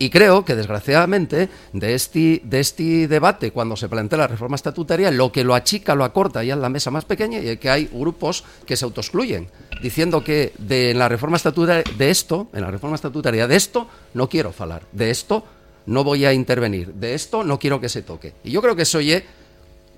[0.02, 5.12] Y creo que, desgraciadamente, de este, de este debate, cuando se plantea la reforma estatutaria,
[5.12, 7.70] lo que lo achica, lo acorta ya en la mesa más pequeña y es que
[7.70, 9.50] hay grupos que se autoexcluyen,
[9.82, 14.30] diciendo que de la reforma estatutaria de esto, en la reforma estatutaria de esto, no
[14.30, 15.44] quiero falar, de esto
[15.86, 18.34] no voy a intervenir, de esto no quiero que se toque.
[18.46, 19.26] Y yo creo que eso oye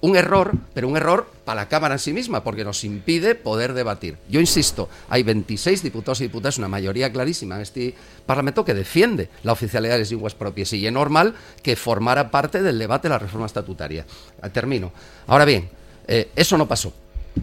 [0.01, 3.73] un error, pero un error para la Cámara en sí misma, porque nos impide poder
[3.73, 4.17] debatir.
[4.29, 7.93] Yo insisto, hay 26 diputados y diputadas, una mayoría clarísima en este
[8.25, 12.61] Parlamento que defiende la oficialidad de las lenguas propias y es normal que formara parte
[12.61, 14.05] del debate de la reforma estatutaria.
[14.41, 14.91] Ah, termino.
[15.27, 15.69] Ahora bien,
[16.07, 16.93] eh, eso no pasó.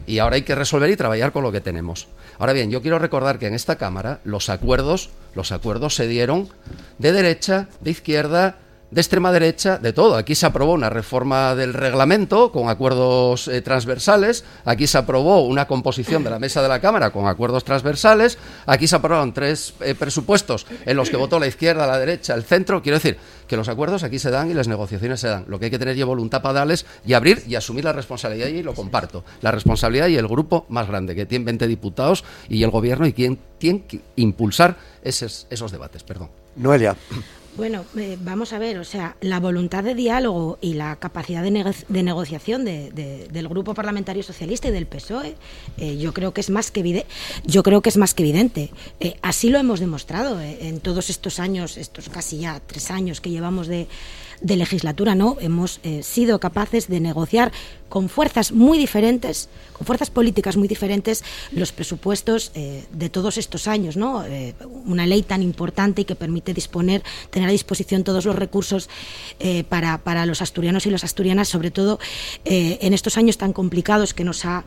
[0.06, 2.08] Y ahora hay que resolver y trabajar con lo que tenemos.
[2.38, 6.48] Ahora bien, yo quiero recordar que en esta Cámara los acuerdos, los acuerdos se dieron
[6.98, 8.58] de derecha, de izquierda,
[8.90, 10.16] de extrema derecha, de todo.
[10.16, 15.66] Aquí se aprobó una reforma del reglamento con acuerdos eh, transversales, aquí se aprobó una
[15.66, 19.94] composición de la mesa de la Cámara con acuerdos transversales, aquí se aprobaron tres eh,
[19.94, 22.82] presupuestos en los que votó la izquierda, la derecha, el centro.
[22.82, 25.44] Quiero decir que los acuerdos aquí se dan y las negociaciones se dan.
[25.48, 28.48] Lo que hay que tener es voluntad para darles y abrir y asumir la responsabilidad
[28.48, 29.24] y lo comparto.
[29.42, 33.12] La responsabilidad y el grupo más grande, que tiene 20 diputados y el gobierno y
[33.12, 36.02] quien tiene que impulsar esos, esos debates.
[36.02, 36.30] Perdón.
[36.56, 36.96] Noelia.
[37.58, 41.50] Bueno, eh, vamos a ver, o sea, la voluntad de diálogo y la capacidad de,
[42.04, 45.34] negociación del Grupo Parlamentario Socialista y del PSOE,
[45.76, 47.04] eh, yo creo que es más que
[47.44, 48.70] yo creo que es más que evidente.
[49.00, 53.30] Eh, así lo hemos demostrado en todos estos años, estos casi ya tres años que
[53.30, 53.88] llevamos de,
[54.40, 55.36] de legislatura, ¿no?
[55.40, 57.52] Hemos sido capaces de negociar
[57.88, 63.66] con fuerzas muy diferentes, con fuerzas políticas muy diferentes, los presupuestos eh, de todos estos
[63.66, 64.24] años, ¿no?
[64.24, 64.54] Eh,
[64.86, 68.88] una ley tan importante y que permite disponer, tener a disposición todos los recursos
[69.40, 71.98] eh, para, para, los asturianos y las asturianas, sobre todo
[72.44, 74.64] en estos años tan complicados que nos ha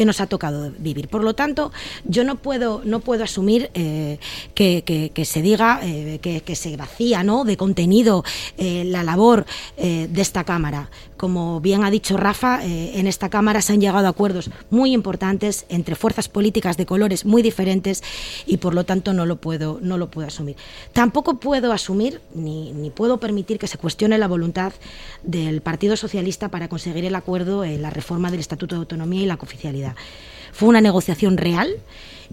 [0.00, 1.08] que nos ha tocado vivir.
[1.08, 1.72] Por lo tanto,
[2.06, 4.18] yo no puedo, no puedo asumir eh,
[4.54, 7.44] que, se diga eh, que, se vacía ¿no?
[7.44, 8.24] de contenido
[8.56, 9.44] eh, la labor
[9.76, 10.88] de esta Cámara.
[11.20, 15.66] Como bien ha dicho Rafa, en esta Cámara se han llegado a acuerdos muy importantes
[15.68, 18.02] entre fuerzas políticas de colores muy diferentes
[18.46, 20.56] y por lo tanto no lo puedo, no lo puedo asumir.
[20.94, 24.72] Tampoco puedo asumir ni, ni puedo permitir que se cuestione la voluntad
[25.22, 29.26] del Partido Socialista para conseguir el acuerdo en la reforma del Estatuto de Autonomía y
[29.26, 29.96] la cooficialidad.
[30.52, 31.68] Fue una negociación real,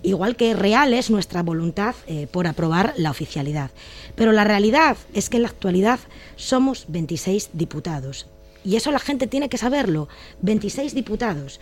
[0.01, 3.69] igual que real es nuestra voluntad eh, por aprobar la oficialidad.
[4.15, 5.99] Pero la realidad es que en la actualidad
[6.38, 8.27] somos 26 diputados.
[8.64, 10.08] Y eso la gente tiene que saberlo.
[10.41, 11.60] 26 diputados.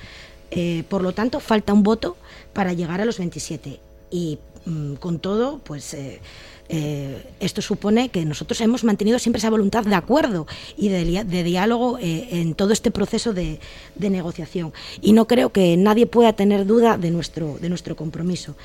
[0.52, 2.18] Eh, por lo tanto, falta un voto
[2.54, 3.80] para llegar a los 27.
[4.12, 6.22] Y mm, con todo, pues eh,
[6.68, 10.47] eh, esto supone que nosotros hemos mantenido siempre esa voluntad de acuerdo
[10.78, 13.59] y de, diálogo eh, en todo este proceso de,
[13.99, 14.74] negociación.
[15.01, 18.55] Y no creo que nadie pueda tener duda de nuestro, de nuestro compromiso.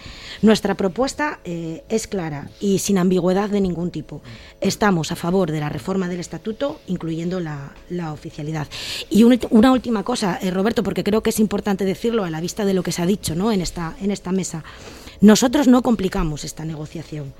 [0.42, 4.22] Nuestra propuesta eh, es clara y sin ambigüedad de ningún tipo.
[4.60, 7.72] Estamos a favor de la reforma del estatuto, incluyendo la,
[8.12, 8.66] oficialidad.
[9.10, 12.74] Y una última cosa, Roberto, porque creo que es importante decirlo a la vista de
[12.74, 13.52] lo que se ha dicho ¿no?
[13.52, 14.64] en, esta, en esta mesa.
[15.20, 17.32] Nosotros no complicamos esta negociación.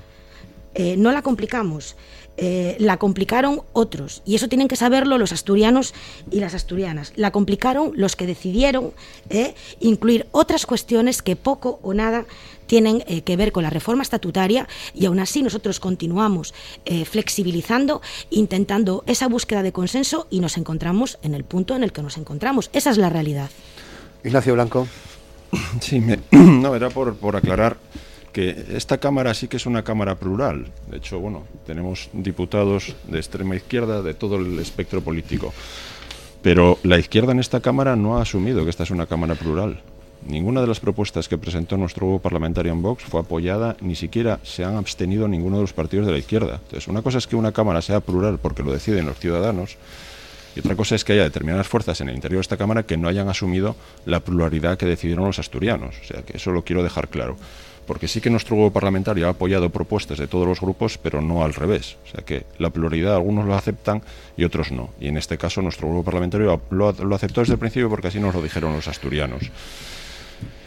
[0.73, 1.95] Eh, no la complicamos,
[2.37, 4.21] eh, la complicaron otros.
[4.25, 5.93] Y eso tienen que saberlo los asturianos
[6.31, 7.13] y las asturianas.
[7.15, 8.91] La complicaron los que decidieron
[9.29, 12.25] eh, incluir otras cuestiones que poco o nada
[12.67, 16.53] tienen que ver con la reforma estatutaria y aún así nosotros continuamos
[17.03, 22.01] flexibilizando, intentando esa búsqueda de consenso y nos encontramos en el punto en el que
[22.01, 22.69] nos encontramos.
[22.71, 23.49] Esa es la realidad.
[24.23, 24.87] Ignacio Blanco.
[25.81, 26.01] Sí,
[26.31, 27.75] no, era por, por aclarar
[28.31, 30.67] que esta Cámara sí que es una Cámara plural.
[30.89, 35.53] De hecho, bueno, tenemos diputados de extrema izquierda de todo el espectro político.
[36.41, 39.81] Pero la izquierda en esta Cámara no ha asumido que esta es una Cámara plural.
[40.27, 44.39] Ninguna de las propuestas que presentó nuestro grupo parlamentario en Vox fue apoyada, ni siquiera
[44.43, 46.59] se han abstenido ninguno de los partidos de la izquierda.
[46.63, 49.77] Entonces, una cosa es que una Cámara sea plural porque lo deciden los ciudadanos,
[50.55, 52.97] y otra cosa es que haya determinadas fuerzas en el interior de esta Cámara que
[52.97, 53.75] no hayan asumido
[54.05, 55.95] la pluralidad que decidieron los asturianos.
[56.01, 57.37] O sea, que eso lo quiero dejar claro
[57.85, 61.43] porque sí que nuestro grupo parlamentario ha apoyado propuestas de todos los grupos, pero no
[61.43, 61.97] al revés.
[62.05, 64.01] O sea que la pluralidad algunos lo aceptan
[64.37, 64.89] y otros no.
[64.99, 68.33] Y en este caso nuestro grupo parlamentario lo, aceptó desde el principio porque así nos
[68.33, 69.51] lo dijeron los asturianos.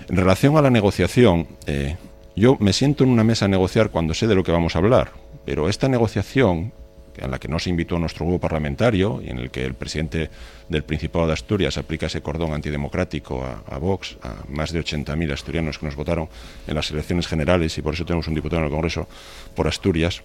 [0.09, 1.97] En relación a la negociación, eh,
[2.37, 4.79] yo me siento en una mesa a negociar cuando sé de lo que vamos a
[4.79, 5.13] hablar,
[5.45, 6.73] pero esta negociación
[7.19, 9.75] en la que no se invitó a nuestro grupo parlamentario y en el que el
[9.75, 10.31] presidente
[10.69, 15.79] del Principado de Asturias aplica ese cordón antidemocrático a, Vox, a más de 80.000 asturianos
[15.79, 16.29] que nos votaron
[16.67, 19.09] en las elecciones generales y por eso tenemos un diputado en el Congreso
[19.55, 20.23] por Asturias,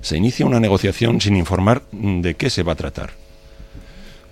[0.00, 3.10] se inicia una negociación sin informar de qué se va a tratar.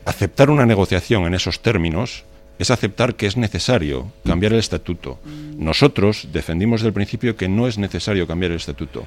[0.05, 2.25] Aceptar una negociación en esos términos
[2.59, 5.19] es aceptar que es necesario cambiar el estatuto.
[5.57, 9.05] Nosotros defendimos desde el principio que no es necesario cambiar el estatuto.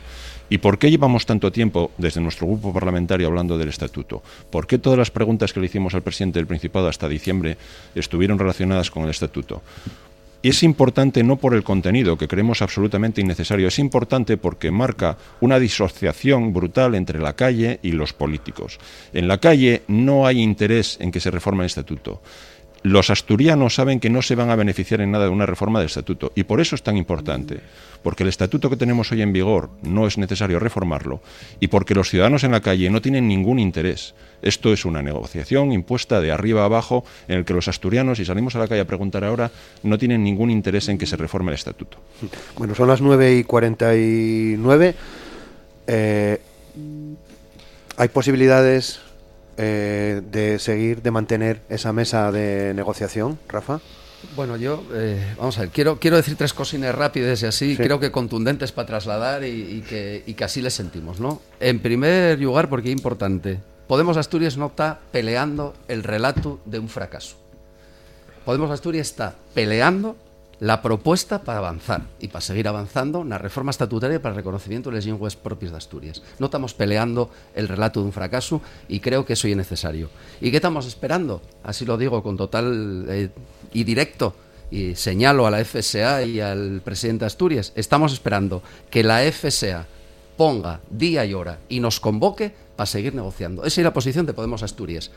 [0.50, 4.22] ¿Y por qué llevamos tanto tiempo desde nuestro grupo parlamentario hablando del estatuto?
[4.50, 7.58] ¿Por qué todas las preguntas que le hicimos al presidente del Principado hasta diciembre
[7.96, 9.62] estuvieron relacionadas con el estatuto?
[10.44, 15.60] es importante no por el contenido, que creemos absolutamente innecesario, es importante porque marca una
[15.60, 18.80] disociación brutal entre la calle y los políticos.
[19.14, 22.22] En la calle no hay interés en que se reforme el estatuto
[22.88, 25.88] los asturianos saben que no se van a beneficiar en nada de una reforma del
[25.88, 27.60] estatuto y por eso es tan importante,
[28.02, 31.22] porque el estatuto que tenemos hoy en vigor no es necesario reformarlo
[31.60, 34.16] y porque los ciudadanos en la calle no tienen ningún interés.
[34.42, 38.56] Esto es una negociación impuesta de arriba abajo en el que los asturianos, si salimos
[38.56, 39.52] a la calle a preguntar ahora,
[39.84, 41.98] no tienen ningún interés en que se reforme el estatuto.
[42.58, 44.96] Bueno, son las 9 y 49.
[45.88, 46.40] Eh,
[47.98, 49.00] ¿Hay posibilidades
[49.58, 53.80] eh, de seguir, de mantener esa mesa de negociación, Rafa?
[54.36, 58.00] Bueno, yo, eh, vamos a ver, quiero, quiero decir tres cosines rápidas y así, creo
[58.00, 61.42] que contundentes para trasladar y, que, y que así les sentimos, ¿no?
[61.60, 66.90] En primer lugar, porque es importante, Podemos Asturias no está peleando el relato de un
[66.90, 67.38] fracaso.
[68.44, 70.18] Podemos Asturias está peleando
[70.60, 74.96] la propuesta para avanzar y para seguir avanzando la reforma estatutaria para el reconocimiento de
[74.96, 76.24] las lenguas propias de Asturias.
[76.40, 80.10] No estamos peleando el relato de un fracaso y creo que eso es necesario.
[80.42, 81.42] ¿Y qué estamos esperando?
[81.64, 83.30] Así lo digo con total eh,
[83.74, 84.34] y directo
[84.72, 87.72] y señalo a la FSA y al presidente de Asturias.
[87.76, 89.86] Estamos esperando que la FSA
[90.36, 93.64] ponga día y hora y nos convoque para seguir negociando.
[93.64, 95.12] Esa es la posición de Podemos Asturias.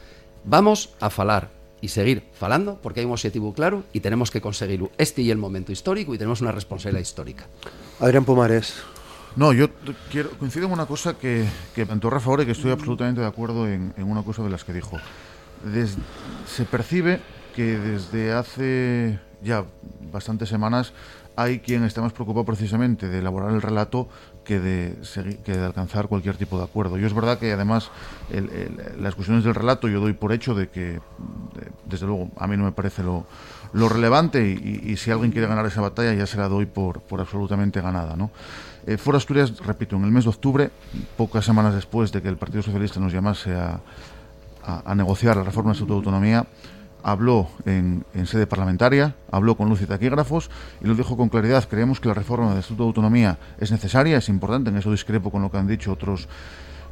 [0.45, 4.91] Vamos a falar y seguir falando porque hay un objetivo claro y tenemos que conseguirlo.
[4.99, 7.47] Este y el momento histórico y tenemos una responsabilidad histórica.
[8.01, 8.75] Adrián Pumares.
[9.37, 9.69] No, yo
[10.11, 11.87] quiero, coincido en una cosa que, que a
[12.21, 14.99] favor y que estoy absolutamente de acuerdo en, una cosa de las que dijo.
[16.47, 17.21] se percibe
[17.55, 19.65] que desde hace ya
[20.13, 20.93] bastantes semanas
[21.37, 24.09] hay quien está más preocupado precisamente de elaborar el relato
[24.45, 24.97] que de,
[25.45, 26.99] que de alcanzar cualquier tipo de acuerdo.
[26.99, 27.91] Yo es verdad que además
[28.99, 31.01] las cuestiones del relato yo doy por hecho de que,
[31.87, 33.27] desde luego, a mí no me parece lo,
[33.73, 37.21] lo relevante y, si alguien quiere ganar esa batalla ya se la doy por, por
[37.21, 38.17] absolutamente ganada.
[38.17, 38.31] ¿no?
[38.87, 40.71] Eh, Foro Asturias, repito, en el mes de octubre,
[41.17, 43.81] pocas semanas después de que el Partido Socialista nos llamase a,
[44.65, 46.47] a, negociar la reforma de su autonomía,
[47.03, 51.67] habló en, sede parlamentaria, habló con luz y taquígrafos y lo dijo con claridad.
[51.69, 55.31] Creemos que la reforma del Estatuto de Autonomía es necesaria, es importante, en eso discrepo
[55.31, 56.29] con lo que han dicho otros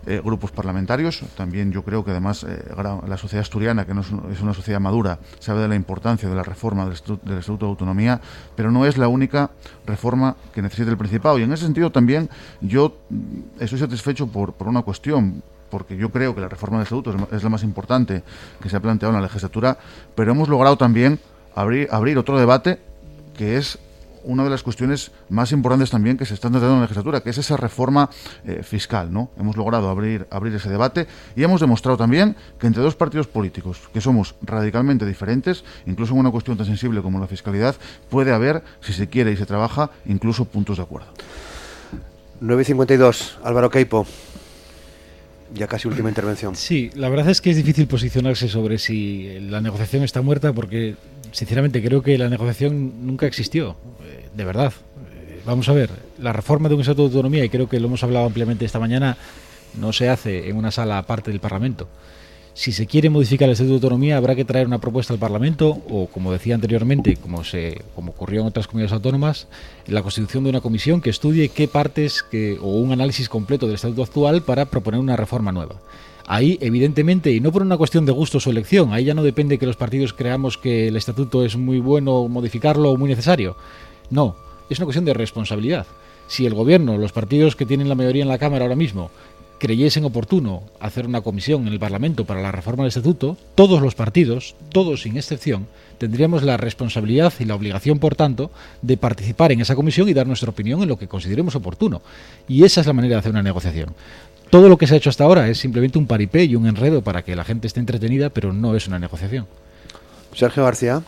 [0.07, 1.21] eh, grupos parlamentarios.
[1.37, 2.65] También yo creo que además eh,
[3.07, 6.43] la sociedad asturiana, que no es, una sociedad madura, sabe de la importancia de la
[6.43, 8.21] reforma del Estatuto, de Autonomía,
[8.57, 9.51] pero no es la única
[9.87, 11.39] reforma que necesita el Principado.
[11.39, 12.31] Y en ese sentido también
[12.61, 16.85] yo mm, estoy satisfecho por, por una cuestión porque yo creo que la reforma del
[16.85, 18.23] Estatuto es la más importante
[18.61, 19.79] que se ha planteado en la legislatura,
[20.14, 21.19] pero hemos logrado también
[21.55, 22.79] abrir, abrir otro debate
[23.37, 23.79] que es
[24.25, 27.31] una de las cuestiones más importantes también que se están tratando en la legislatura, que
[27.31, 28.11] es esa reforma
[28.45, 29.12] eh, fiscal.
[29.12, 29.31] ¿no?
[29.39, 33.89] Hemos logrado abrir, abrir ese debate y hemos demostrado también que entre dos partidos políticos,
[33.93, 37.77] que somos radicalmente diferentes, incluso en una cuestión tan sensible como la fiscalidad,
[38.11, 41.09] puede haber, si se quiere y se trabaja, incluso puntos de acuerdo.
[42.43, 44.07] 9.52, Álvaro Queipo
[45.55, 46.55] ya casi última intervención.
[46.57, 50.97] Sí, la verdad es que es difícil posicionarse sobre si la negociación está muerta porque,
[51.33, 54.73] sinceramente, creo que la negociación nunca existió, eh, de verdad.
[55.13, 57.87] Eh, vamos a ver, la reforma de un Estatuto de Autonomía, y creo que lo
[57.87, 59.17] hemos hablado ampliamente esta mañana,
[59.79, 61.89] no se hace en una sala aparte del Parlamento
[62.59, 65.81] si se quiere modificar el Estatuto de Autonomía, habrá que traer una propuesta al Parlamento
[65.89, 69.47] o, como decía anteriormente, como, se, como ocurrió en otras comunidades autónomas,
[69.87, 73.77] la constitución de una comisión que estudie qué partes que, o un análisis completo del
[73.77, 75.77] Estatuto actual para proponer una reforma nueva.
[76.27, 79.57] Ahí, evidentemente, y no por una cuestión de gustos o elección, ahí ya no depende
[79.59, 83.55] que los partidos creamos que el Estatuto es muy bueno modificarlo o muy necesario.
[84.11, 84.35] No,
[84.69, 85.87] es una cuestión de responsabilidad.
[86.27, 89.13] Si el Gobierno, los partidos que tienen la mayoría en la Cámara ahora mismo,
[89.59, 93.95] creyesen oportuno hacer una comisión en el Parlamento para la reforma del Estatuto, todos los
[93.95, 95.67] partidos, todos sin excepción,
[95.99, 98.51] tendríamos la responsabilidad y la obligación, por tanto,
[98.83, 102.01] de participar en esa comisión y dar nuestra opinión en lo que consideremos oportuno.
[102.47, 103.95] Y esa es la manera de hacer una negociación.
[104.51, 107.03] Todo lo que se ha hecho hasta ahora es simplemente un paripé y un enredo
[107.03, 109.47] para que la gente esté entretenida, pero no es una negociación.
[110.35, 111.03] Sergio García.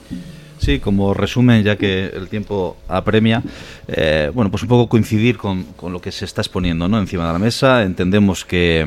[0.61, 3.43] Sí, como resumen, ya que el tiempo apremia,
[3.89, 6.99] eh, bueno, pues un poco coincidir con, con, lo que se está exponiendo ¿no?
[6.99, 7.83] encima de la mesa.
[7.83, 8.87] Entendemos que,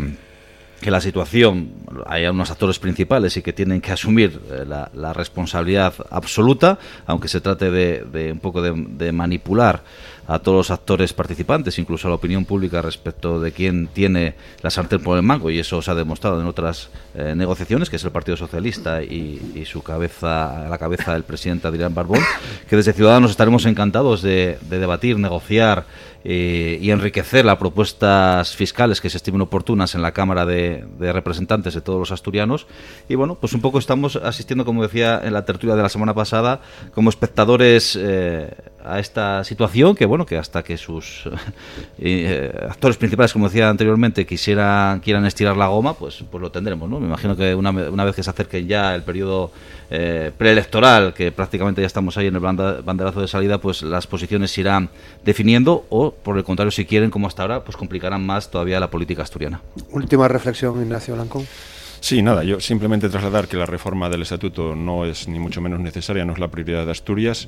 [0.79, 1.71] que la situación,
[2.05, 7.27] hay unos actores principales y que tienen que asumir eh, la, la responsabilidad absoluta, aunque
[7.27, 9.83] se trate de, de un poco de, de manipular
[10.27, 14.69] a todos los actores participantes, incluso a la opinión pública respecto de quién tiene la
[14.69, 18.03] sartén por el mango, y eso se ha demostrado en otras eh, negociaciones, que es
[18.03, 22.19] el Partido Socialista y, su cabeza, la cabeza del presidente Adrián Barbón,
[22.69, 25.85] que desde Ciudadanos estaremos encantados de, debatir, negociar
[26.25, 31.73] eh, y enriquecer las propuestas fiscales que se estimen oportunas en la Cámara de, Representantes
[31.73, 32.67] de todos los asturianos.
[33.09, 36.13] Y bueno, pues un poco estamos asistiendo, como decía en la tertulia de la semana
[36.13, 36.61] pasada,
[36.93, 38.53] como espectadores eh,
[38.83, 41.23] a esta situación que bueno que hasta que sus
[41.99, 46.89] eh, actores principales como decía anteriormente quisieran quieran estirar la goma pues pues lo tendremos
[46.89, 49.51] no me imagino que una, una vez que se acerque ya el periodo
[49.89, 54.51] eh, preelectoral que prácticamente ya estamos ahí en el banderazo de salida pues las posiciones
[54.51, 54.89] se irán
[55.23, 58.89] definiendo o por el contrario si quieren como hasta ahora pues complicarán más todavía la
[58.89, 59.61] política asturiana.
[59.91, 61.43] Última reflexión Ignacio Blanco.
[61.99, 65.79] Sí, nada, yo simplemente trasladar que la reforma del estatuto no es ni mucho menos
[65.79, 67.47] necesaria, no es la prioridad de Asturias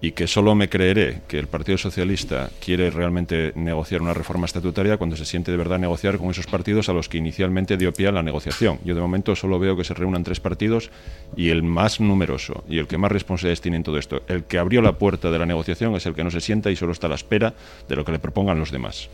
[0.00, 4.98] y que solo me creeré que el Partido Socialista quiere realmente negociar una reforma estatutaria
[4.98, 8.08] cuando se siente de verdad negociar con esos partidos a los que inicialmente dio pie
[8.08, 8.78] a la negociación.
[8.84, 10.90] Yo de momento solo veo que se reúnan tres partidos
[11.36, 14.58] y el más numeroso y el que más responsabilidades tiene en todo esto, el que
[14.58, 17.06] abrió la puerta de la negociación es el que no se sienta y solo está
[17.06, 17.54] a la espera
[17.88, 19.08] de lo que le propongan los demás.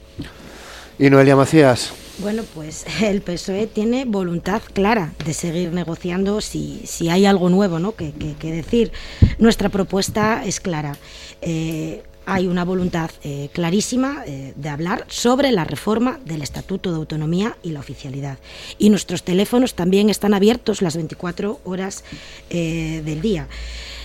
[0.99, 2.02] Y Noelia Macías.
[2.19, 7.79] Bueno, pues el PSOE tiene voluntad clara de seguir negociando si, si hay algo nuevo
[7.79, 7.95] ¿no?
[7.95, 8.93] que, decir.
[9.39, 10.97] Nuestra propuesta es clara.
[11.41, 16.97] Eh, hay una voluntad eh, clarísima eh, de hablar sobre la reforma del Estatuto de
[16.97, 18.39] Autonomía y la oficialidad.
[18.79, 22.05] Y nuestros teléfonos también están abiertos las 24 horas
[22.51, 23.49] del día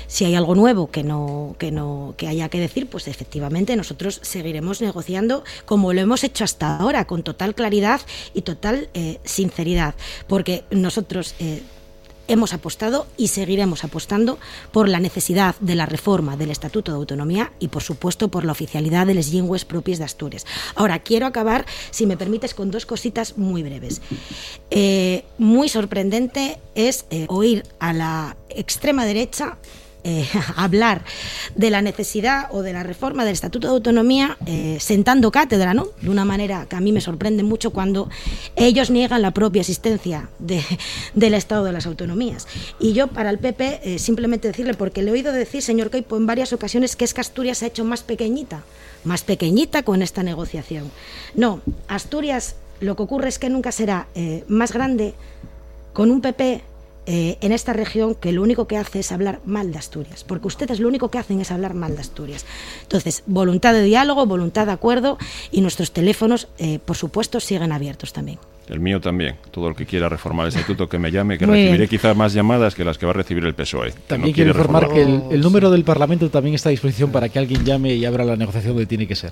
[0.08, 4.20] si hay algo nuevo que no que no que haya que decir, pues efectivamente nosotros
[4.24, 8.01] seguiremos negociando como lo hemos hecho hasta ahora, con total claridad
[8.34, 9.95] y total eh, sinceridad,
[10.28, 11.62] porque nosotros eh,
[12.30, 14.38] hemos apostado y seguiremos apostando
[14.72, 18.51] por la necesidad de la reforma del Estatuto de Autonomía y, por supuesto, por la
[18.51, 20.45] oficialidad de las lenguas propias de Asturias.
[20.76, 24.01] Ahora, quiero acabar, si me permites, con dos cositas muy breves.
[24.72, 29.58] Eh, muy sorprendente es oír a la extrema derecha
[30.04, 31.04] eh, hablar
[31.56, 35.88] de la necesidad o de la reforma del Estatuto de Autonomía eh, sentando cátedra, ¿no?
[36.02, 38.10] De una manera que a mí me sorprende mucho cuando
[38.56, 40.64] ellos niegan la propia existencia de,
[41.14, 42.48] del Estado de las Autonomías.
[42.80, 46.16] Y yo para el PP eh, simplemente decirle, porque le he oído decir, señor Caipo,
[46.18, 48.64] en varias ocasiones que es que Asturias se ha hecho más pequeñita,
[49.04, 50.89] más pequeñita con esta negociación.
[51.36, 54.08] No, Asturias lo que ocurre es que nunca será
[54.48, 55.16] más grande
[55.93, 56.62] con un PP
[57.10, 60.47] eh, en esta región que lo único que hace es hablar mal de Asturias, porque
[60.47, 62.45] ustedes lo único que hacen es hablar mal de Asturias.
[62.82, 65.18] Entonces, voluntad de diálogo, voluntad de acuerdo
[65.49, 68.39] y nuestros teléfonos, eh, por supuesto, siguen abiertos también.
[68.68, 69.38] El mío también.
[69.51, 72.76] Todo el que quiera reformar el estatuto que me llame, que recibiré quizás más llamadas
[72.76, 73.93] que las que va a recibir el PSOE.
[74.08, 77.64] También quiero informar que el, número del Parlamento también está a disposición para que alguien
[77.64, 79.32] llame y abra la negociación donde tiene que ser.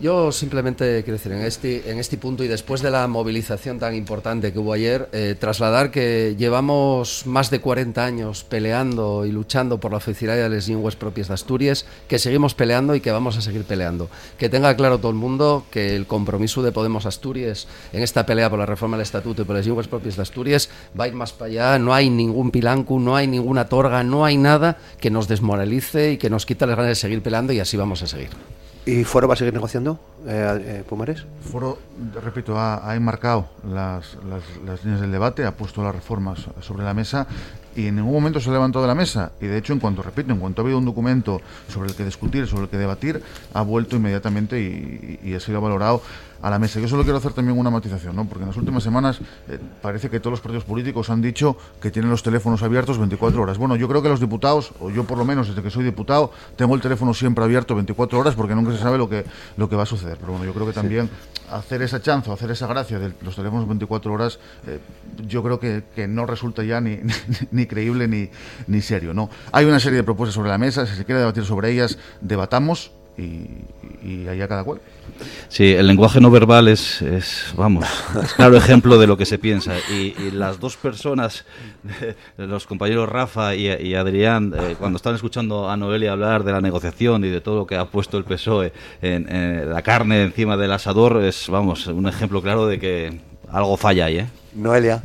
[0.00, 3.94] Yo simplemente quiero decir, en este, en este punto y después de la movilización tan
[3.94, 9.78] importante que hubo ayer, eh, trasladar que llevamos más de 40 años peleando y luchando
[9.78, 13.36] por la oficialidad de las lenguas propias de Asturias, que seguimos peleando y que vamos
[13.36, 14.08] a seguir peleando.
[14.38, 18.48] Que tenga claro todo el mundo que el compromiso de Podemos Asturias en esta pelea
[18.48, 21.14] por la reforma del Estatuto y por las lenguas propias de Asturias va a ir
[21.14, 21.78] más para allá.
[21.78, 26.16] No hay ningún pilancu, no hay ninguna torga, no hay nada que nos desmoralice y
[26.16, 28.30] que nos quita las ganas de seguir peleando y así vamos a seguir.
[28.86, 31.26] ¿Y Foro va a seguir negociando, eh, eh, Pumares?
[31.52, 31.78] Foro,
[32.22, 34.16] repito, ha, enmarcado las,
[34.64, 37.26] las, líneas del debate, ha puesto las reformas sobre la mesa
[37.76, 39.32] y en ningún momento se ha levantado de la mesa.
[39.40, 42.04] Y de hecho, en cuanto, repito, en cuanto ha habido un documento sobre el que
[42.06, 43.22] discutir, sobre el que debatir,
[43.52, 44.58] ha vuelto inmediatamente
[45.22, 46.02] y ha sido valorado
[46.42, 46.80] a la mesa.
[46.80, 48.24] Yo solo quiero hacer también una matización, ¿no?
[48.24, 51.90] porque en las últimas semanas eh, parece que todos los partidos políticos han dicho que
[51.90, 53.58] tienen los teléfonos abiertos 24 horas.
[53.58, 56.32] Bueno, yo creo que los diputados, o yo por lo menos desde que soy diputado,
[56.56, 59.24] tengo el teléfono siempre abierto 24 horas porque nunca se sabe lo que,
[59.56, 60.16] lo que va a suceder.
[60.18, 61.10] Pero bueno, yo creo que también
[61.50, 64.78] hacer esa chance, hacer esa gracia de los teléfonos 24 horas, eh,
[65.26, 67.00] yo creo que, que, no resulta ya ni,
[67.50, 68.30] ni, creíble ni,
[68.66, 69.14] ni serio.
[69.14, 69.30] ¿no?
[69.52, 72.92] Hay una serie de propuestas sobre la mesa, si se quiere debatir sobre ellas, debatamos
[73.16, 73.46] y,
[74.02, 74.80] y allá cada cual.
[75.48, 77.84] Sí, el lenguaje no verbal es, es vamos,
[78.22, 79.74] es claro ejemplo de lo que se piensa.
[79.90, 81.44] Y, las dos personas,
[82.36, 87.24] los compañeros Rafa y, Adrián, eh, cuando están escuchando a Noelia hablar de la negociación
[87.24, 91.22] y de todo lo que ha puesto el PSOE en, la carne encima del asador,
[91.22, 94.26] es, vamos, un ejemplo claro de que algo falla ahí, ¿eh?
[94.54, 95.02] Noelia.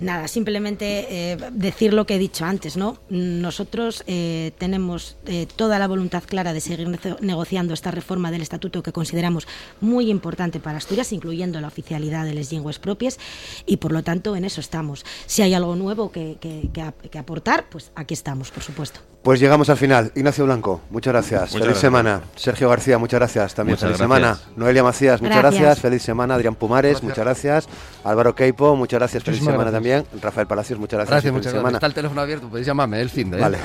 [0.00, 2.98] Nada, simplemente eh, decir lo que he dicho antes, ¿no?
[3.08, 6.88] Nosotros eh, tenemos eh, toda la voluntad clara de seguir
[7.20, 9.48] negociando esta reforma del estatuto que consideramos
[9.80, 13.18] muy importante para Asturias, incluyendo la oficialidad de las lenguas propias,
[13.66, 15.04] y por lo tanto en eso estamos.
[15.26, 19.00] Si hay algo nuevo que, que aportar, pues aquí estamos, por supuesto.
[19.22, 20.12] Pues llegamos al final.
[20.14, 21.50] Ignacio Blanco, muchas gracias.
[21.50, 22.22] feliz semana.
[22.36, 23.54] Sergio García, muchas gracias.
[23.54, 24.38] También feliz semana.
[24.56, 25.80] Noelia Macías, muchas gracias.
[25.80, 26.34] Feliz semana.
[26.34, 27.68] Adrián Pumares, muchas gracias.
[28.04, 29.24] Álvaro Keipo, muchas gracias.
[29.24, 30.04] Feliz semana también.
[30.22, 31.10] Rafael Palacios, muchas gracias.
[31.10, 31.74] Gracias, muchas gracias.
[31.74, 33.38] Está el teléfono abierto, podéis llamarme el fin de.
[33.38, 33.40] ¿eh?
[33.40, 33.58] Vale.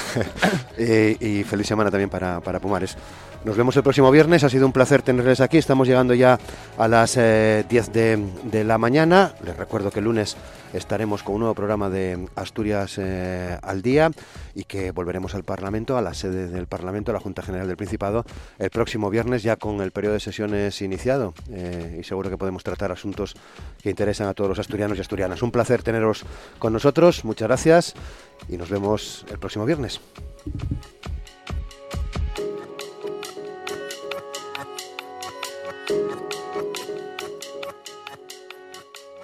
[1.20, 2.98] y, feliz semana también para, para Pumares.
[3.46, 4.46] Nos vemos el próximo viernes.
[4.46, 5.58] Ha sido un placer tenerles aquí.
[5.58, 6.40] Estamos llegando ya
[6.78, 9.34] a las 10 eh, de, de, la mañana.
[9.44, 10.38] Les recuerdo que el lunes
[10.72, 14.12] estaremos con un nuevo programa de Asturias eh, al día
[14.56, 17.76] y que volveremos al Parlamento, a la sede del Parlamento, a la Junta General del
[17.76, 18.26] Principado,
[18.60, 22.64] el próximo viernes ya con el periodo de sesiones iniciado eh, y seguro que podemos
[22.64, 23.36] tratar asuntos
[23.82, 25.42] que interesan a todos los asturianos y asturianas.
[25.42, 26.24] Un placer teneros
[26.60, 27.26] con nosotros.
[27.26, 27.94] Muchas gracias
[28.48, 30.00] y nos vemos el próximo viernes.